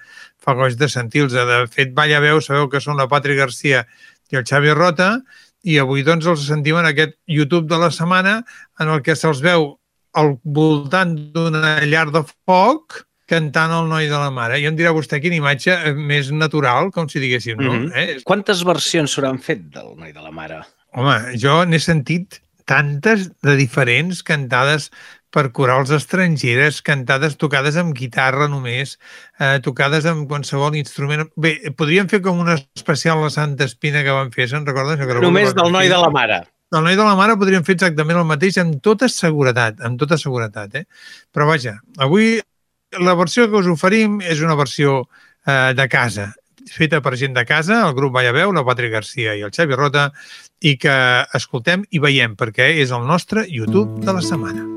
[0.44, 1.34] fa goig de sentir-los.
[1.34, 3.86] De fet, Balla Veu, sabeu que són la Patri Garcia
[4.32, 5.16] i el Xavi Rota,
[5.64, 8.42] i avui doncs els sentim en aquest YouTube de la setmana
[8.84, 9.72] en el que se'ls veu
[10.20, 14.60] al voltant d'una llar de foc cantant el noi de la mare.
[14.60, 17.72] I em dirà vostè quina imatge més natural, com si diguéssim, no?
[17.72, 17.96] Mm -hmm.
[17.96, 18.24] eh?
[18.28, 20.62] Quantes versions s'hauran fet del noi de la mare?
[20.94, 24.92] Home, jo n'he sentit tantes de diferents cantades
[25.34, 28.98] per corals estrangeres, cantades tocades amb guitarra només,
[29.40, 31.26] eh, tocades amb qualsevol instrument.
[31.36, 35.02] Bé, podríem fer com una especial la Santa Espina que van fer, se'n recorden?
[35.26, 36.44] Només del noi de la mare.
[36.74, 40.18] Del noi de la mare podríem fer exactament el mateix amb tota seguretat, amb tota
[40.18, 40.80] seguretat.
[40.82, 40.86] Eh?
[41.34, 42.40] Però vaja, avui
[43.02, 45.04] la versió que us oferim és una versió
[45.46, 46.32] eh, de casa,
[46.70, 50.12] feta per gent de casa, el grup Veu, la Patri Garcia i el Xavi Rota,
[50.62, 50.96] i que
[51.34, 54.73] escoltem i veiem perquè és el nostre YouTube de la setmana.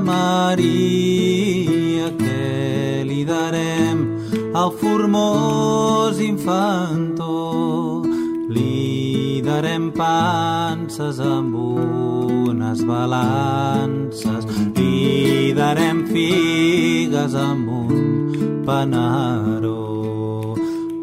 [0.00, 0.96] Maria
[2.18, 3.98] que li darem
[4.54, 8.02] al formós infantó.
[8.50, 20.56] Li darem panses amb unes balances, li darem figues amb un panaró.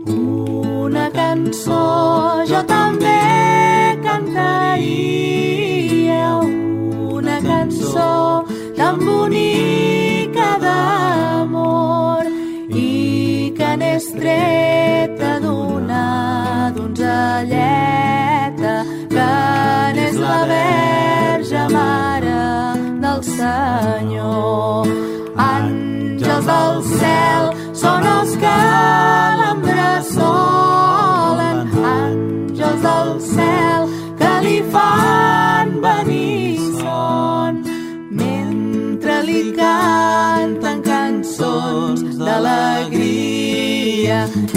[0.08, 2.87] Una cançó jo també
[9.28, 12.24] bonica d'amor
[12.70, 16.06] i que n'és treta d'una
[16.76, 18.76] donzelleta
[19.16, 19.32] que
[19.96, 22.42] n'és la verge mare
[23.04, 24.86] del Senyor.
[25.52, 27.44] Àngels del cel
[27.84, 28.58] són els que
[29.42, 31.58] l'embressolen,
[31.98, 33.77] àngels del cel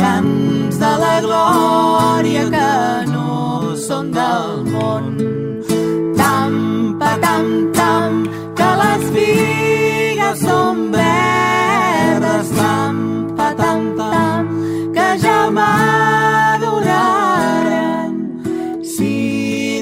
[0.01, 2.73] cants de la glòria que
[3.13, 3.31] no
[3.87, 5.05] són del món.
[6.21, 6.53] Tam,
[7.01, 7.47] pa, tam,
[7.79, 8.13] tam,
[8.59, 12.95] que les figues són verdes, tam,
[13.39, 14.45] pa, tam, tam,
[14.97, 16.91] que ja maduraren.
[18.95, 19.15] Si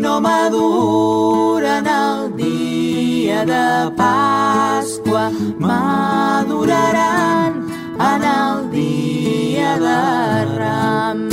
[0.04, 3.68] no maduren el dia de
[4.02, 5.24] Pasqua
[5.58, 7.52] maduraran
[8.10, 8.67] en el
[9.68, 11.28] muntanya de ram.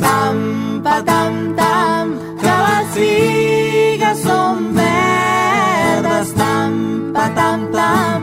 [0.00, 0.36] Tam,
[0.84, 2.06] patam, tam,
[2.40, 6.32] que les figues són verdes.
[6.34, 6.72] Tam,
[7.14, 8.22] patam, tam,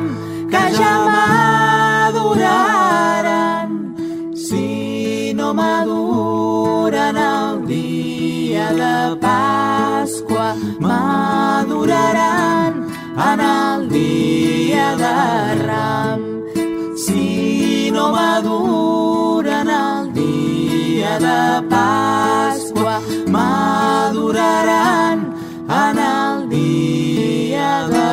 [0.51, 0.95] que ja
[2.05, 2.35] maduraran.
[4.35, 12.73] Si no maduren el dia de Pasqua, maduraran
[13.31, 15.15] en el dia de
[15.65, 16.21] Ram.
[16.97, 19.44] Si no maduren
[19.75, 22.95] el dia de Pasqua,
[23.27, 25.19] maduraran
[25.69, 28.05] en el dia de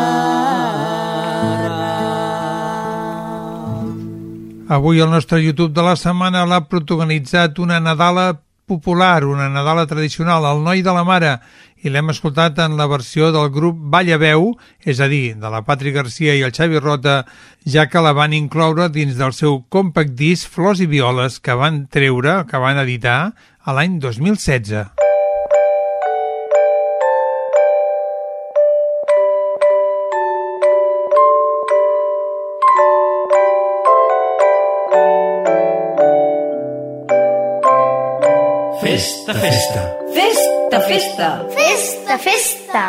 [4.73, 10.47] Avui el nostre YouTube de la setmana l'ha protagonitzat una Nadala popular, una Nadala tradicional,
[10.49, 11.33] el Noi de la Mare,
[11.83, 14.53] i l'hem escoltat en la versió del grup Ballaveu,
[14.87, 17.23] és a dir, de la Patri Garcia i el Xavi Rota,
[17.67, 21.87] ja que la van incloure dins del seu compact disc Flors i Violes que van
[21.91, 25.03] treure, que van editar a l'any 2016.
[38.83, 39.83] Festa, festa.
[40.15, 41.47] Festa, festa.
[41.51, 42.85] Festa, festa.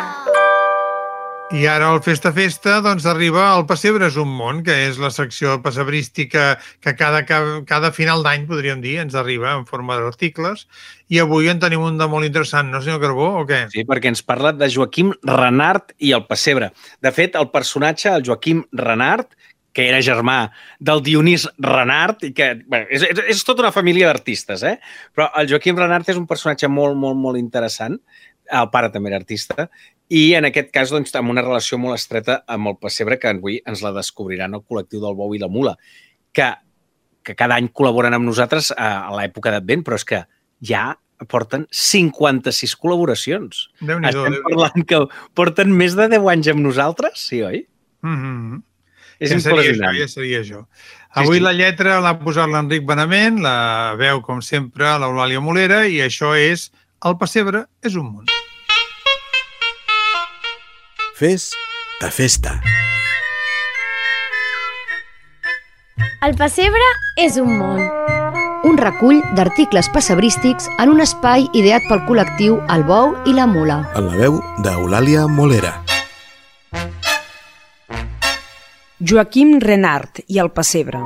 [1.54, 5.10] I ara el Festa Festa doncs arriba al Pessebre és un món, que és la
[5.14, 10.64] secció passebrística que cada, cada final d'any, podríem dir, ens arriba en forma d'articles.
[11.12, 13.66] I avui en tenim un de molt interessant, no, senyor Carbó, o què?
[13.70, 16.72] Sí, perquè ens parla de Joaquim Renart i el Pessebre.
[17.04, 19.36] De fet, el personatge, el Joaquim Renart,
[19.74, 20.38] que era germà
[20.78, 24.76] del Dionís Renart, i que bueno, és, és, és tota una família d'artistes, eh?
[25.14, 27.98] però el Joaquim Renart és un personatge molt, molt, molt interessant,
[28.54, 29.68] el pare també era artista,
[30.14, 33.56] i en aquest cas doncs, amb una relació molt estreta amb el pessebre que avui
[33.66, 35.74] ens la descobriran el col·lectiu del Bou i la Mula,
[36.36, 36.50] que,
[37.24, 40.22] que cada any col·laboren amb nosaltres a, a l'època d'Advent, però és que
[40.64, 40.92] ja
[41.30, 43.68] porten 56 col·laboracions.
[43.80, 45.00] Estem parlant que
[45.38, 47.64] porten més de 10 anys amb nosaltres, sí, oi?
[48.04, 48.62] Mm -hmm.
[49.18, 49.94] És ja seria impressionant.
[49.94, 50.64] això, ja seria això.
[51.14, 51.44] Avui sí.
[51.44, 56.70] la lletra l'ha posat l'Enric Benament, la veu, com sempre, l'Eulàlia Molera, i això és
[57.04, 58.30] El pessebre és un món.
[61.14, 61.52] Fes
[62.00, 62.56] de festa.
[66.24, 66.86] El pessebre
[67.20, 67.82] és un món.
[68.64, 73.82] Un recull d'articles passebrístics en un espai ideat pel col·lectiu El Bou i la Mula.
[73.94, 75.83] En la veu d'Eulàlia Molera.
[79.00, 81.00] Joaquim Renart i el pessebre.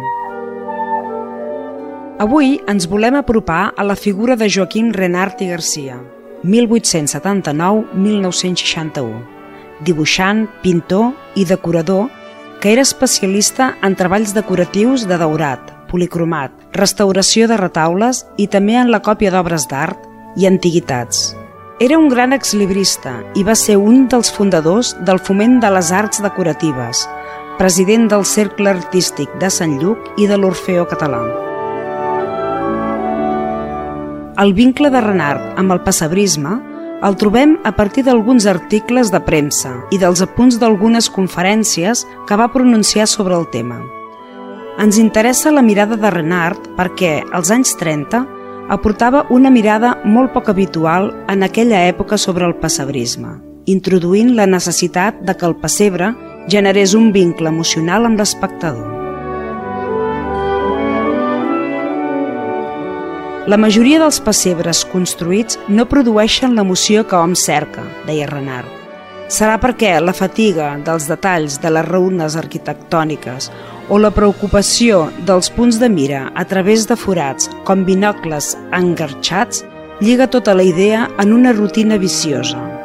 [2.20, 5.96] Avui ens volem apropar a la figura de Joaquim Renart i Garcia,
[6.44, 9.24] 1879-1961,
[9.88, 12.12] dibuixant, pintor i decorador
[12.60, 18.92] que era especialista en treballs decoratius de daurat, policromat, restauració de retaules i també en
[18.92, 19.96] la còpia d'obres d'art
[20.36, 21.32] i antiguitats.
[21.80, 26.20] Era un gran exlibrista i va ser un dels fundadors del foment de les arts
[26.20, 27.08] decoratives,
[27.58, 31.18] president del Cercle Artístic de Sant Lluc i de l'Orfeó Català.
[34.38, 36.52] El vincle de Renart amb el passebrisme
[37.02, 42.46] el trobem a partir d'alguns articles de premsa i dels apunts d'algunes conferències que va
[42.54, 43.80] pronunciar sobre el tema.
[44.78, 48.22] Ens interessa la mirada de Renart perquè, als anys 30,
[48.70, 53.34] aportava una mirada molt poc habitual en aquella època sobre el passebrisme,
[53.66, 56.14] introduint la necessitat de que el pessebre
[56.48, 58.98] generés un vincle emocional amb l'espectador.
[63.48, 68.68] La majoria dels pessebres construïts no produeixen l'emoció que hom cerca, deia Renard.
[69.32, 73.50] Serà perquè la fatiga dels detalls de les reunes arquitectòniques
[73.88, 79.64] o la preocupació dels punts de mira a través de forats com binocles engarxats
[80.00, 82.77] lliga tota la idea en una rutina viciosa.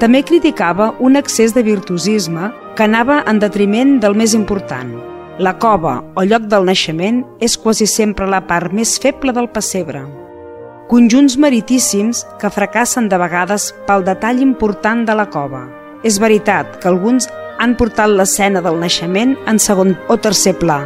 [0.00, 4.94] També criticava un excés de virtuosisme que anava en detriment del més important.
[5.38, 10.00] La cova o lloc del naixement és quasi sempre la part més feble del pessebre.
[10.88, 15.66] Conjunts meritíssims que fracassen de vegades pel detall important de la cova.
[16.02, 17.28] És veritat que alguns
[17.60, 20.78] han portat l'escena del naixement en segon o tercer pla,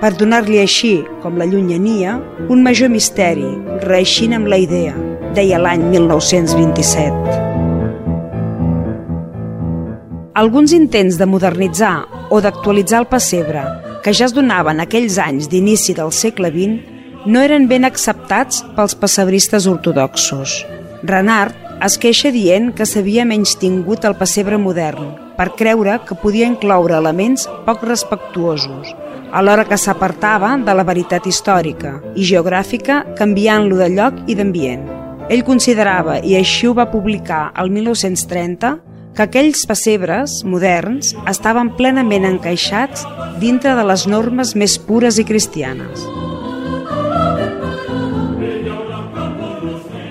[0.00, 2.16] per donar-li així, com la llunyania,
[2.48, 3.52] un major misteri,
[3.84, 4.96] reeixint amb la idea,
[5.36, 7.49] deia l'any 1927.
[10.32, 13.64] Alguns intents de modernitzar o d'actualitzar el pessebre,
[14.04, 16.76] que ja es donaven aquells anys d'inici del segle XX,
[17.26, 20.60] no eren ben acceptats pels pessebristes ortodoxos.
[21.02, 26.46] Renard es queixa dient que s'havia menys tingut el pessebre modern per creure que podia
[26.46, 28.94] incloure elements poc respectuosos,
[29.32, 34.86] alhora que s'apartava de la veritat històrica i geogràfica canviant-lo de lloc i d'ambient.
[35.30, 38.76] Ell considerava, i així ho va publicar el 1930,
[39.16, 43.06] que aquells pessebres moderns estaven plenament encaixats
[43.42, 46.06] dintre de les normes més pures i cristianes.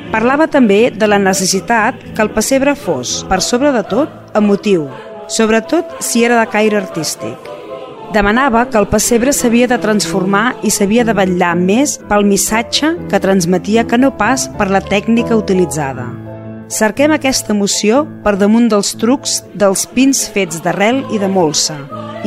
[0.10, 4.88] Parlava també de la necessitat que el pessebre fos, per sobre de tot, emotiu,
[5.30, 7.50] sobretot si era de caire artístic.
[8.14, 13.22] Demanava que el pessebre s'havia de transformar i s'havia de vetllar més pel missatge que
[13.22, 16.08] transmetia que no pas per la tècnica utilitzada.
[16.70, 21.80] Cerquem aquesta emoció per damunt dels trucs dels pins fets d'arrel i de molsa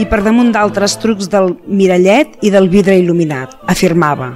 [0.02, 4.32] i per damunt d'altres trucs del mirallet i del vidre il·luminat, afirmava.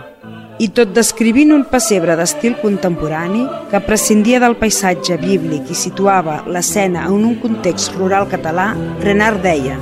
[0.63, 7.09] I tot descrivint un pessebre d'estil contemporani que prescindia del paisatge bíblic i situava l'escena
[7.11, 8.71] en un context rural català,
[9.03, 9.75] Renard deia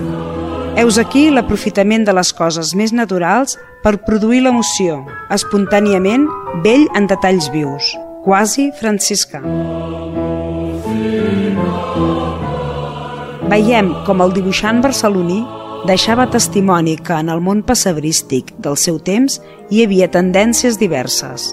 [0.80, 6.26] Heus aquí l'aprofitament de les coses més naturals per produir l'emoció, espontàniament,
[6.64, 7.92] vell en detalls vius,
[8.24, 9.42] quasi franciscà.
[13.52, 15.42] Veiem com el dibuixant barceloní
[15.84, 19.36] deixava testimoni que en el món passebrístic del seu temps
[19.68, 21.52] hi havia tendències diverses.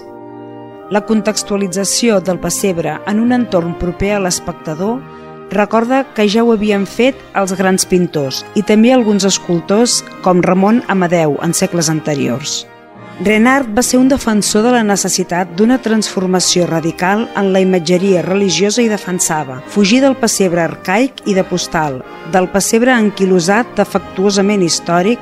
[0.92, 4.98] La contextualització del pessebre en un entorn proper a l'espectador
[5.52, 10.80] recorda que ja ho havien fet els grans pintors i també alguns escultors com Ramon
[10.88, 12.62] Amadeu en segles anteriors.
[13.20, 18.80] Renard va ser un defensor de la necessitat d'una transformació radical en la imatgeria religiosa
[18.82, 22.00] i defensava fugir del pessebre arcaic i de postal,
[22.32, 25.20] del pessebre anquilosat defectuosament històric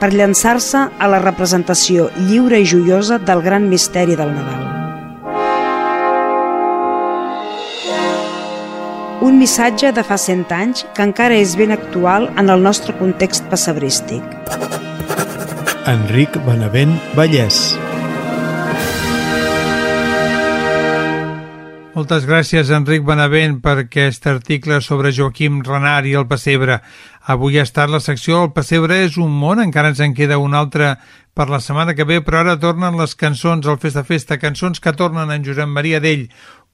[0.00, 4.64] per llançar-se a la representació lliure i joiosa del gran misteri del Nadal.
[9.26, 13.48] Un missatge de fa cent anys que encara és ben actual en el nostre context
[13.52, 14.85] passebrístic.
[15.86, 17.56] Enric Benavent Vallès.
[21.94, 26.80] Moltes gràcies, Enric Benavent, per aquest article sobre Joaquim Renard i el pessebre.
[27.30, 30.58] Avui ha estat la secció El pessebre és un món, encara ens en queda una
[30.58, 30.96] altra
[31.38, 34.90] per la setmana que ve, però ara tornen les cançons al Festa Festa, cançons que
[34.90, 36.26] tornen en Josep Maria d'ell,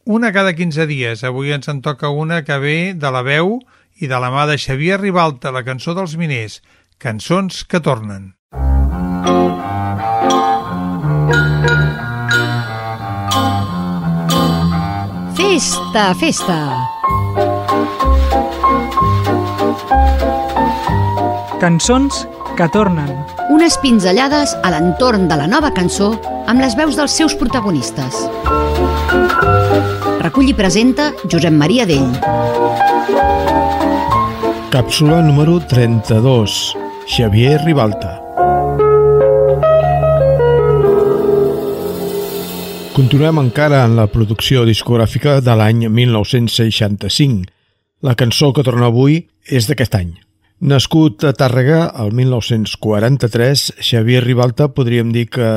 [0.09, 1.21] una cada 15 dies.
[1.29, 3.59] Avui ens en toca una que ve de la veu
[4.01, 6.63] i de la mà de Xavier Ribalta, la cançó dels miners,
[6.97, 8.33] cançons que tornen.
[15.37, 16.59] Festa, festa!
[21.61, 22.27] Cançons
[22.57, 23.11] que tornen.
[23.55, 26.13] Unes pinzellades a l'entorn de la nova cançó
[26.51, 28.25] amb les veus dels seus protagonistes.
[30.23, 32.11] Recull i presenta Josep Maria Dell.
[34.73, 36.59] Càpsula número 32.
[37.07, 38.22] Xavier Ribalta.
[42.93, 47.47] Continuem encara en la producció discogràfica de l'any 1965.
[48.05, 49.17] La cançó que torna avui
[49.49, 50.11] és d'aquest any.
[50.61, 55.49] Nascut a Tàrrega el 1943, Xavier Ribalta podríem dir que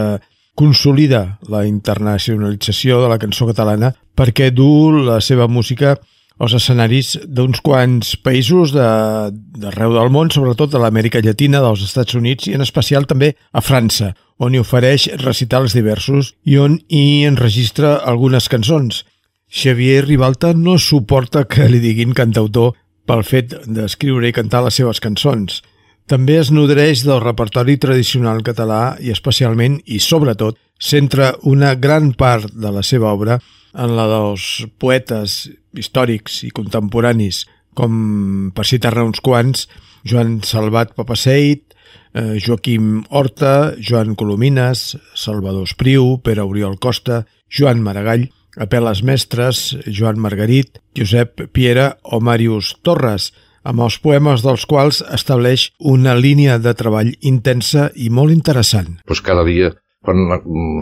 [0.55, 5.97] consolida la internacionalització de la cançó catalana perquè du la seva música
[6.39, 12.15] als escenaris d'uns quants països d'arreu de, del món, sobretot de l'Amèrica Llatina, dels Estats
[12.15, 17.25] Units i en especial també a França, on hi ofereix recitals diversos i on hi
[17.27, 19.03] enregistra algunes cançons.
[19.51, 22.73] Xavier Ribalta no suporta que li diguin cantautor
[23.05, 25.61] pel fet d'escriure i cantar les seves cançons.
[26.05, 32.51] També es nodreix del repertori tradicional català i especialment i sobretot centra una gran part
[32.51, 33.39] de la seva obra
[33.73, 39.65] en la dels poetes històrics i contemporanis, com per citar-ne uns quants,
[40.05, 41.74] Joan Salvat Papaseit,
[42.15, 50.79] Joaquim Horta, Joan Colomines, Salvador Espriu, Pere Oriol Costa, Joan Maragall, Apeles Mestres, Joan Margarit,
[50.95, 53.33] Josep Piera o Màrius Torres,
[53.65, 58.99] amb els poemes dels quals estableix una línia de treball intensa i molt interessant.
[59.09, 59.73] Pues cada dia,
[60.05, 60.29] quan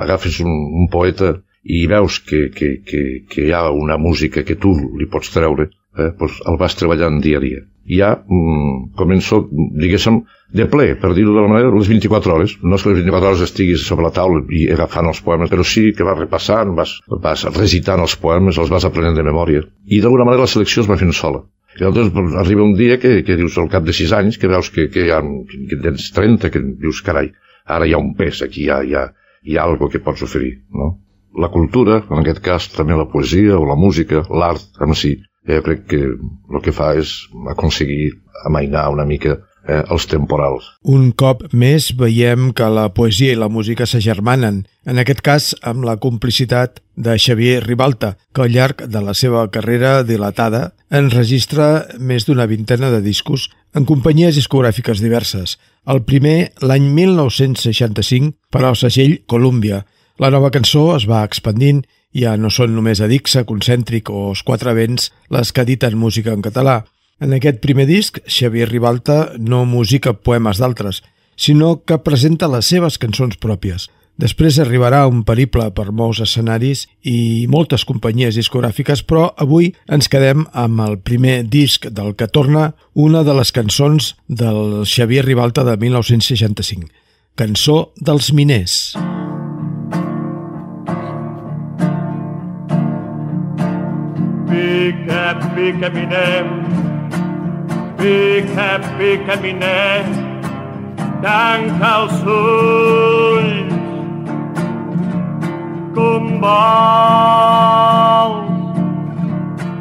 [0.03, 4.59] agafes un, un poeta i veus que, que, que, que hi ha una música que
[4.59, 7.63] tu li pots treure, eh, doncs el vas treballant dia a dia.
[7.89, 10.21] Ja mm, començo, diguéssim,
[10.55, 12.53] de ple, per dir-ho d'una manera, les 24 hores.
[12.61, 15.65] No és que les 24 hores estiguis sobre la taula i agafant els poemes, però
[15.67, 19.65] sí que vas repassant, vas, vas recitant els poemes, els vas aprenent de memòria.
[19.89, 21.43] I d'alguna manera la selecció es va fent sola.
[21.73, 24.69] I llavors arriba un dia que, que dius, al cap de 6 anys, que veus
[24.69, 25.23] que, que, ha,
[25.69, 27.31] que tens 30, que dius, carai,
[27.65, 29.07] ara hi ha un pes aquí, hi ha, hi ha,
[29.43, 30.93] hi ha algo que pots oferir, no?
[31.33, 35.15] la cultura, en aquest cas també la poesia o la música, l'art en si,
[35.47, 37.15] eh, crec que el que fa és
[37.51, 38.13] aconseguir
[38.45, 39.37] amainar una mica
[39.67, 40.67] eh, els temporals.
[40.83, 45.85] Un cop més veiem que la poesia i la música s'agermanen, en aquest cas amb
[45.87, 52.27] la complicitat de Xavier Ribalta, que al llarg de la seva carrera dilatada enregistra més
[52.27, 55.57] d'una vintena de discos en companyies discogràfiques diverses.
[55.89, 59.83] El primer l'any 1965 per al segell Columbia,
[60.21, 61.81] la nova cançó es va expandint
[62.13, 66.45] Ja no són només Adixa, Concèntric o Els Quatre Vents les que editen música en
[66.45, 66.83] català.
[67.19, 71.01] En aquest primer disc, Xavier Ribalta no musica poemes d'altres,
[71.35, 73.89] sinó que presenta les seves cançons pròpies.
[74.21, 80.45] Després arribarà un periple per molts escenaris i moltes companyies discogràfiques, però avui ens quedem
[80.53, 85.77] amb el primer disc del que torna una de les cançons del Xavier Ribalta de
[85.81, 86.93] 1965,
[87.33, 88.93] Cançó dels Miners.
[94.53, 96.45] Pica, pica, miner,
[97.97, 100.05] pica, pica, miner,
[101.23, 103.73] tanca els ulls
[105.95, 107.33] com vols,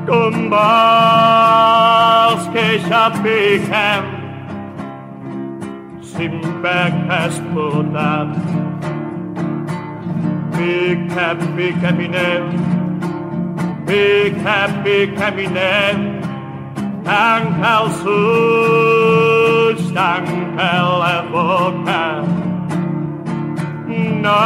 [0.09, 4.05] com vols que ja piquem
[6.15, 8.31] sin beques explotat.
[10.57, 12.81] Pica, pica, minem,
[13.93, 15.99] pica, pica, minem,
[17.05, 20.69] tanca els ulls, tanca
[21.03, 22.01] la boca,
[24.25, 24.39] no,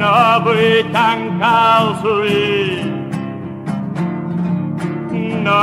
[0.00, 0.16] no
[0.48, 2.90] vull tancar els ulls.
[5.46, 5.62] No,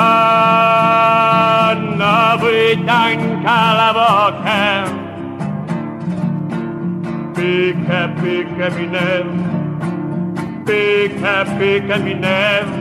[1.99, 4.57] no vull tancar la boca.
[7.35, 9.58] Pica, pica, minem.
[10.69, 12.73] Pica, pica, minem.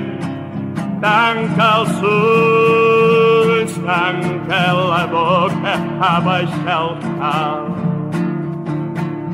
[1.01, 5.77] Tanca els ulls, tanca la boca,
[6.13, 7.79] abaixa el cap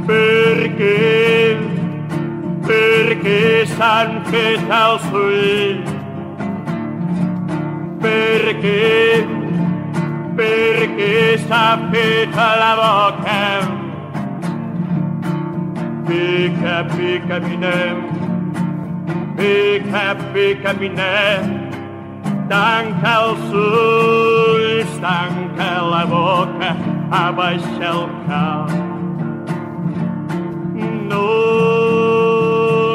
[0.06, 1.56] perquè,
[2.66, 3.40] perquè
[3.74, 5.92] s'han fet els ulls.
[8.04, 9.24] Perquè,
[10.40, 11.14] perquè
[11.46, 13.40] s'ha fet la boca.
[16.04, 18.23] Pica, pica, minem,
[19.36, 21.70] pica, pica, minem,
[22.48, 26.70] tanca els ulls, tanca la boca,
[27.10, 28.74] abaixa el cap.
[31.10, 31.26] No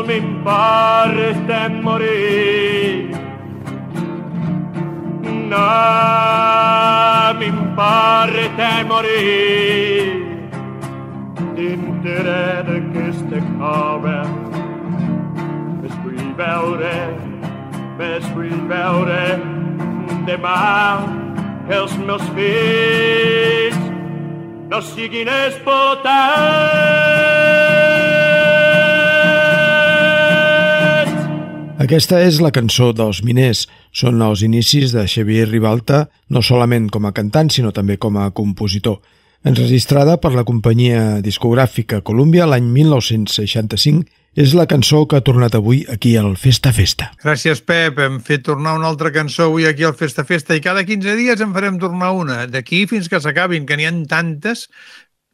[0.07, 3.15] m'importa morir.
[5.51, 5.67] No
[7.39, 10.17] m'importa morir.
[11.59, 14.17] Dintre d'aquesta cova
[16.39, 16.93] veure,
[17.99, 19.19] més vull veure
[20.27, 20.59] demà
[21.67, 23.79] que els meus fills
[24.69, 26.69] no siguin explotats.
[31.79, 33.65] Aquesta és la cançó dels miners.
[33.95, 38.29] Són els inicis de Xavier Ribalta, no solament com a cantant, sinó també com a
[38.35, 38.99] compositor.
[39.47, 45.81] Enregistrada per la companyia discogràfica Columbia l'any 1965, és la cançó que ha tornat avui
[45.89, 47.09] aquí al Festa Festa.
[47.23, 47.99] Gràcies, Pep.
[47.99, 51.41] Hem fet tornar una altra cançó avui aquí al Festa Festa i cada 15 dies
[51.41, 52.43] en farem tornar una.
[52.47, 54.67] D'aquí fins que s'acabin, que n'hi han tantes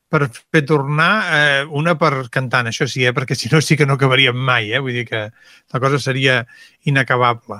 [0.10, 3.88] per fer tornar eh, una per cantant, això sí, eh, perquè si no sí que
[3.90, 4.80] no acabaríem mai, eh?
[4.80, 5.28] vull dir que
[5.74, 6.44] la cosa seria
[6.86, 7.60] inacabable.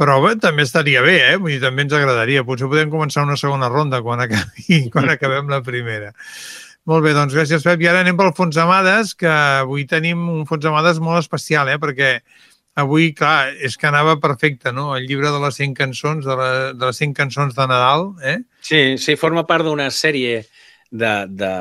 [0.00, 1.36] Però bé, també estaria bé, eh?
[1.36, 2.44] Vull dir, també ens agradaria.
[2.48, 6.14] Potser podem començar una segona ronda quan, acabi, quan acabem la primera.
[6.90, 7.82] Molt bé, doncs gràcies, Pep.
[7.84, 11.76] I ara anem pel Fons Amades, que avui tenim un Fons Amades molt especial, eh?
[11.78, 12.16] perquè
[12.82, 14.88] avui, clar, és que anava perfecte, no?
[14.96, 18.40] El llibre de les 100 cançons, de, la, de les 100 cançons de Nadal, eh?
[18.66, 20.40] Sí, sí, forma part d'una sèrie
[20.90, 21.52] de, de,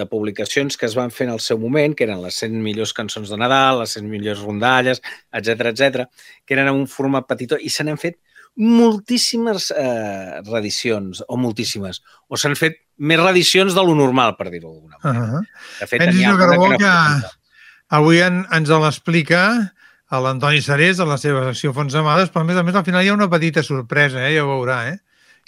[0.00, 2.94] de publicacions que es van fer en el seu moment, que eren les 100 millors
[2.96, 5.02] cançons de Nadal, les 100 millors rondalles,
[5.36, 6.06] etc etc,
[6.46, 8.22] que eren en un format petitó i se n'han fet
[8.56, 14.72] moltíssimes eh, reedicions, o moltíssimes, o s'han fet més reedicions de lo normal, per dir-ho
[14.72, 15.24] d'alguna manera.
[15.24, 15.46] Uh -huh.
[15.80, 19.72] De fet, n'hi ha Carbó, alguna que, que avui en, ens l'explica
[20.08, 22.84] a l'Antoni Sarés a la seva secció Fons Amades, però a més a més al
[22.84, 24.36] final hi ha una petita sorpresa, eh?
[24.36, 24.98] ja ho veurà, eh?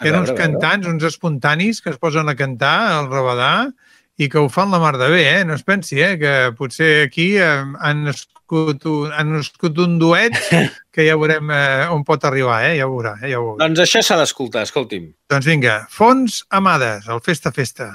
[0.00, 3.72] Que eren uns cantants, uns espontanis que es posen a cantar al Rabadà
[4.16, 5.44] i que ho fan la mar de bé, eh?
[5.44, 6.14] No es pensi, eh?
[6.20, 10.36] Que potser aquí eh, han, nascut un, han nascut un duet
[10.94, 12.76] que ja veurem eh, on pot arribar, eh?
[12.78, 13.32] Ja ho veurà, eh?
[13.32, 13.64] Ja ho veurà.
[13.66, 15.10] Doncs això s'ha d'escoltar, escolti'm.
[15.32, 17.90] Doncs vinga, Fons Amades, el Festa Festa.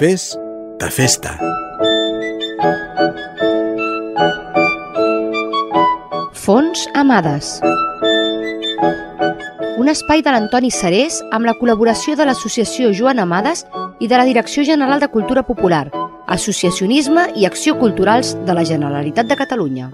[0.00, 0.32] Fes
[0.80, 1.36] de festa.
[6.42, 7.60] Fons Amades.
[9.78, 13.62] Un espai de l'Antoni Sarés amb la col·laboració de l'Associació Joan Amades
[14.04, 15.86] i de la Direcció General de Cultura Popular,
[16.28, 19.88] Associacionisme i Acció Culturals de la Generalitat de Catalunya.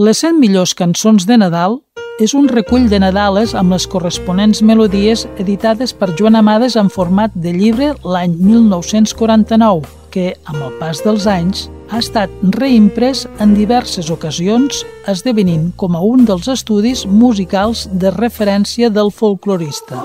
[0.00, 1.82] Les 100 millors cançons de Nadal
[2.18, 7.36] és un recull de Nadales amb les corresponents melodies editades per Joan Amades en format
[7.36, 14.10] de llibre l'any 1949, que, amb el pas dels anys, ha estat reimprès en diverses
[14.10, 20.00] ocasions, esdevenint com a un dels estudis musicals de referència del folclorista.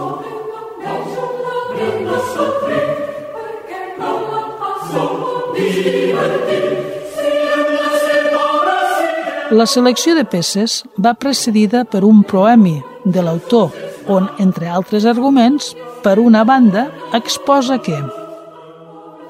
[9.52, 13.74] La selecció de peces va precedida per un proemi de l'autor,
[14.08, 18.00] on, entre altres arguments, per una banda, exposa que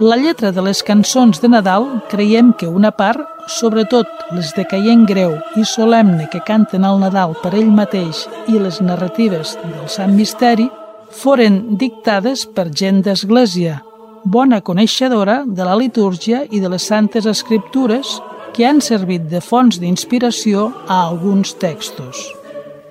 [0.01, 5.03] la lletra de les cançons de Nadal creiem que una part, sobretot les de caient
[5.05, 10.15] greu i solemne que canten al Nadal per ell mateix i les narratives del Sant
[10.17, 10.65] Misteri,
[11.13, 13.77] foren dictades per gent d'església,
[14.25, 18.17] bona coneixedora de la litúrgia i de les santes escriptures
[18.55, 22.25] que han servit de fonts d'inspiració a alguns textos.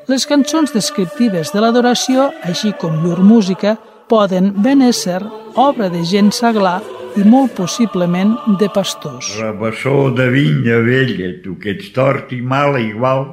[0.07, 5.23] Les cançons descriptives de l'adoració, així com llur música, poden ben ésser
[5.59, 6.81] obra de gent saglar
[7.19, 9.33] i molt possiblement de pastors.
[9.41, 13.25] Rebassó de vinya vella, tu que ets tort i mala igual,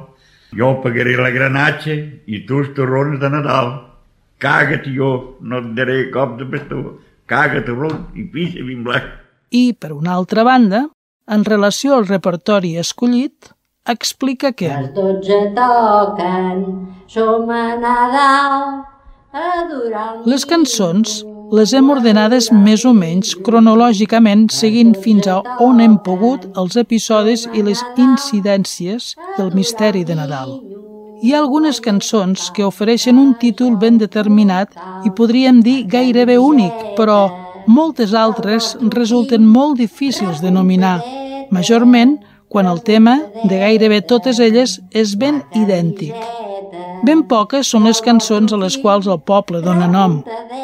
[0.56, 3.70] jo pagaré la granatge i tu els torrons de Nadal.
[4.42, 6.82] Caga't jo, no et daré cop de bastó.
[7.28, 9.08] Caga't, ron, i pixa ben blanc.
[9.50, 10.86] I, per una altra banda,
[11.28, 13.52] en relació al repertori escollit,
[13.88, 14.68] explica que...
[14.68, 16.62] Les dotze toquen,
[17.10, 18.62] som a Nadal,
[19.32, 20.22] adorant...
[20.28, 21.20] Les cançons
[21.52, 27.46] les hem ordenades més o menys cronològicament seguint fins a on hem pogut els episodis
[27.56, 30.58] i les incidències del misteri de Nadal.
[31.22, 34.76] Hi ha algunes cançons que ofereixen un títol ben determinat
[35.08, 37.20] i podríem dir gairebé únic, però
[37.66, 40.98] moltes altres resulten molt difícils de nominar,
[41.50, 42.18] majorment
[42.48, 46.14] quan el tema de gairebé totes elles és ben idèntic.
[47.06, 50.18] Ben poques són les cançons a les quals el poble dona nom.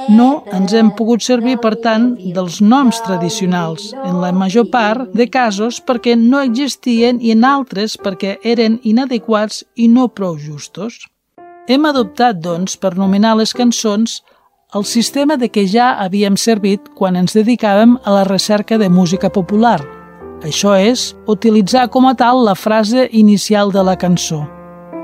[0.09, 5.29] No ens hem pogut servir, per tant, dels noms tradicionals, en la major part de
[5.31, 11.05] casos perquè no existien i en altres perquè eren inadequats i no prou justos.
[11.69, 14.21] Hem adoptat, doncs, per nominar les cançons,
[14.75, 19.31] el sistema de què ja havíem servit quan ens dedicàvem a la recerca de música
[19.31, 19.79] popular.
[20.45, 24.43] Això és, utilitzar com a tal la frase inicial de la cançó.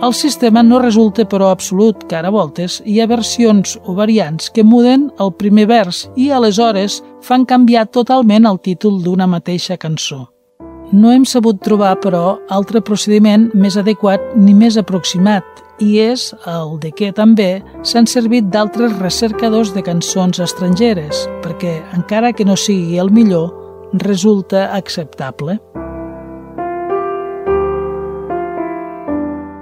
[0.00, 4.64] El sistema no resulta però absolut, que ara voltes hi ha versions o variants que
[4.64, 10.22] muden el primer vers i aleshores fan canviar totalment el títol d'una mateixa cançó.
[10.90, 15.44] No hem sabut trobar, però, altre procediment més adequat ni més aproximat,
[15.78, 22.32] i és el de què també s'han servit d'altres recercadors de cançons estrangeres, perquè, encara
[22.32, 23.52] que no sigui el millor,
[24.00, 25.60] resulta acceptable.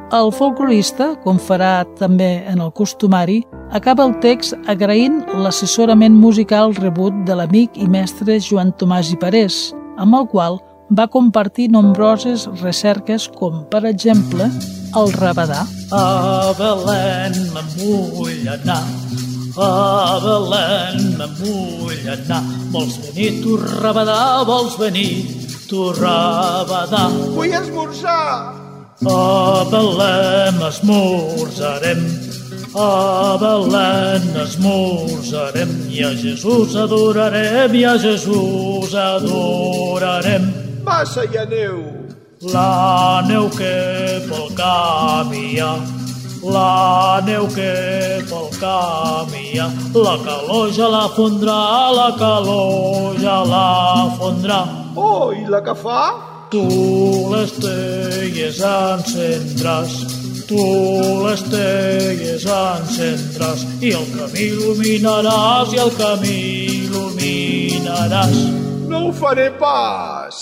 [0.09, 3.43] El folclorista, com farà també en el costumari,
[3.77, 9.59] acaba el text agraint l'assessorament musical rebut de l'amic i mestre Joan Tomàs i Parés,
[10.01, 10.57] amb el qual
[10.97, 14.47] va compartir nombroses recerques com, per exemple,
[14.97, 15.67] el rabadà.
[15.93, 18.81] A Belén me vull anar,
[19.61, 19.69] a
[20.25, 22.41] Belén me vull anar.
[22.73, 25.13] Vols venir tu rabadà, vols venir
[25.69, 27.05] tu rabadà.
[27.37, 28.68] Vull esmorzar!
[29.07, 31.99] A Belém esmorzarem,
[32.75, 40.53] a Belém esmorzarem, i a Jesús adorarem, i a Jesús adorarem.
[40.83, 41.95] Massa hi ha neu.
[42.43, 45.77] La neu que pel camí hi ha,
[46.43, 51.61] la neu que pel camí hi ha, la calor ja la fondrà,
[51.95, 54.65] la calor ja la fondrà.
[54.97, 56.28] Oh, i la que fa?
[56.51, 56.61] Tu
[57.29, 59.97] les teies encendràs,
[60.49, 60.63] tu
[61.27, 66.39] les teies encendràs, i el camí il·luminaràs, i el camí
[66.79, 68.41] il·luminaràs.
[68.89, 70.41] No ho faré pas!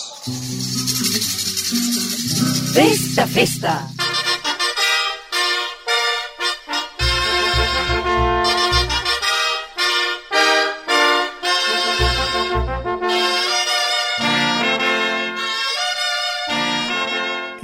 [2.70, 3.95] Festa, festa!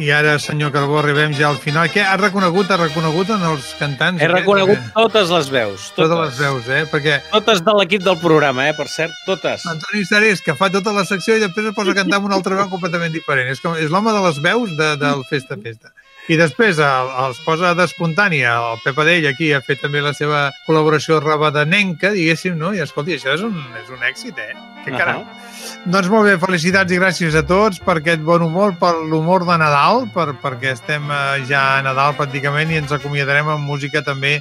[0.02, 1.86] I ara, senyor Carbó, arribem ja al final.
[1.92, 4.18] Què, has reconegut, has reconegut en els cantants?
[4.18, 4.88] He reconegut eh?
[4.96, 5.84] totes les veus.
[5.94, 6.10] Totes.
[6.10, 6.80] totes les veus, eh?
[6.90, 7.18] Perquè...
[7.30, 8.74] Totes de l'equip del programa, eh?
[8.74, 9.62] Per cert, totes.
[9.70, 12.40] Antoni Sarés, que fa tota la secció i després es posa a cantar amb una
[12.40, 13.52] altra veu completament diferent.
[13.54, 15.94] És, com, és l'home de les veus de, del Festa Festa.
[16.30, 18.56] I després el, els posa d'espontània.
[18.72, 22.74] El Pep Adell aquí ha fet també la seva col·laboració rabadanenca, diguéssim, no?
[22.74, 24.52] I escolti, això és un, és un èxit, eh?
[24.82, 25.22] Que caram.
[25.22, 25.41] Uh -huh.
[25.82, 29.56] Doncs molt bé, felicitats i gràcies a tots per aquest bon humor, per l'humor de
[29.58, 34.32] Nadal, per, perquè estem eh, ja a Nadal pràcticament i ens acomiadarem amb música també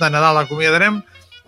[0.00, 0.36] de Nadal.
[0.42, 0.94] Acomiadarem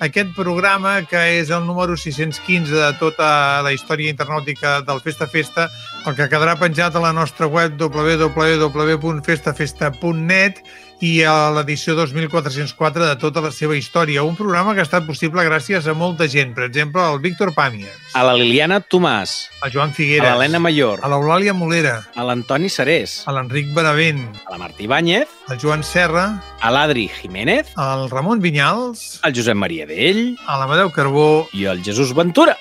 [0.04, 5.68] aquest programa, que és el número 615 de tota la història internàutica del Festa Festa,
[6.06, 10.54] el que quedarà penjat a la nostra web www.festafesta.net
[11.00, 14.22] i a l'edició 2404 de tota la seva història.
[14.22, 17.90] Un programa que ha estat possible gràcies a molta gent, per exemple, al Víctor Pàmies,
[18.14, 22.68] A la Liliana Tomàs, a Joan Figueres, a l'Helena Mayor, a l'Eulàlia Molera, a l'Antoni
[22.70, 26.28] Sarés, a l'Enric Benavent, a la Martí Báñez, al Joan Serra,
[26.60, 31.82] a l'Adri Jiménez, al Ramon Vinyals, al Josep Maria Dell a l'Amadeu Carbó, i al
[31.82, 32.56] Jesús Ventura.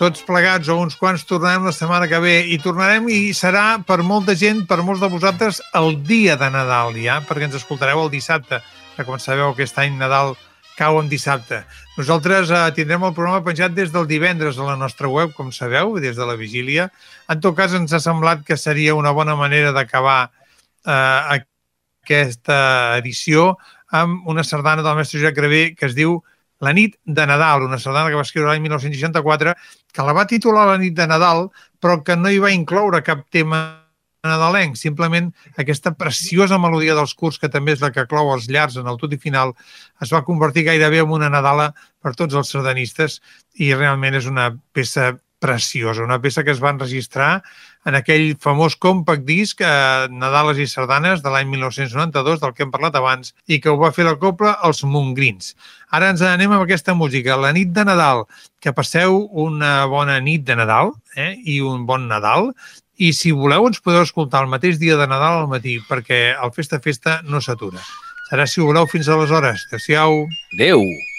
[0.00, 4.00] Tots plegats o uns quants tornarem la setmana que ve i tornarem i serà per
[4.02, 8.10] molta gent, per molts de vosaltres, el dia de Nadal ja, perquè ens escoltareu el
[8.10, 8.60] dissabte,
[8.96, 10.34] que com sabeu aquest any Nadal
[10.74, 11.62] cau en dissabte.
[11.94, 15.94] Nosaltres eh, tindrem el programa penjat des del divendres a la nostra web, com sabeu,
[16.02, 16.88] des de la vigília.
[17.30, 21.38] En tot cas, ens ha semblat que seria una bona manera d'acabar eh,
[22.04, 22.58] aquesta
[22.98, 23.54] edició
[23.94, 26.18] amb una sardana del mestre Josep Gravé que es diu
[26.62, 29.54] La nit de Nadal, una sardana que va escriure l'any 1964,
[29.92, 31.48] que la va titular La nit de Nadal,
[31.82, 33.64] però que no hi va incloure cap tema
[34.24, 35.28] nadalenc, simplement
[35.60, 38.96] aquesta preciosa melodia dels curts, que també és la que clou els llars en el
[39.00, 39.52] tot i final,
[40.00, 43.20] es va convertir gairebé en una Nadala per tots els sardanistes
[43.60, 45.12] i realment és una peça
[45.44, 47.42] preciosa, una peça que es va enregistrar
[47.84, 52.72] en aquell famós compact disc eh, Nadales i Sardanes de l'any 1992, del que hem
[52.74, 55.52] parlat abans, i que ho va fer la copla els Montgrins.
[55.94, 58.24] Ara ens anem amb aquesta música, la nit de Nadal,
[58.60, 62.52] que passeu una bona nit de Nadal eh, i un bon Nadal,
[62.96, 66.54] i si voleu ens podeu escoltar el mateix dia de Nadal al matí, perquè el
[66.54, 67.82] Festa Festa no s'atura.
[68.30, 69.66] Serà, si voleu, fins aleshores.
[69.68, 70.24] Adéu-siau.
[70.56, 71.13] Adéu.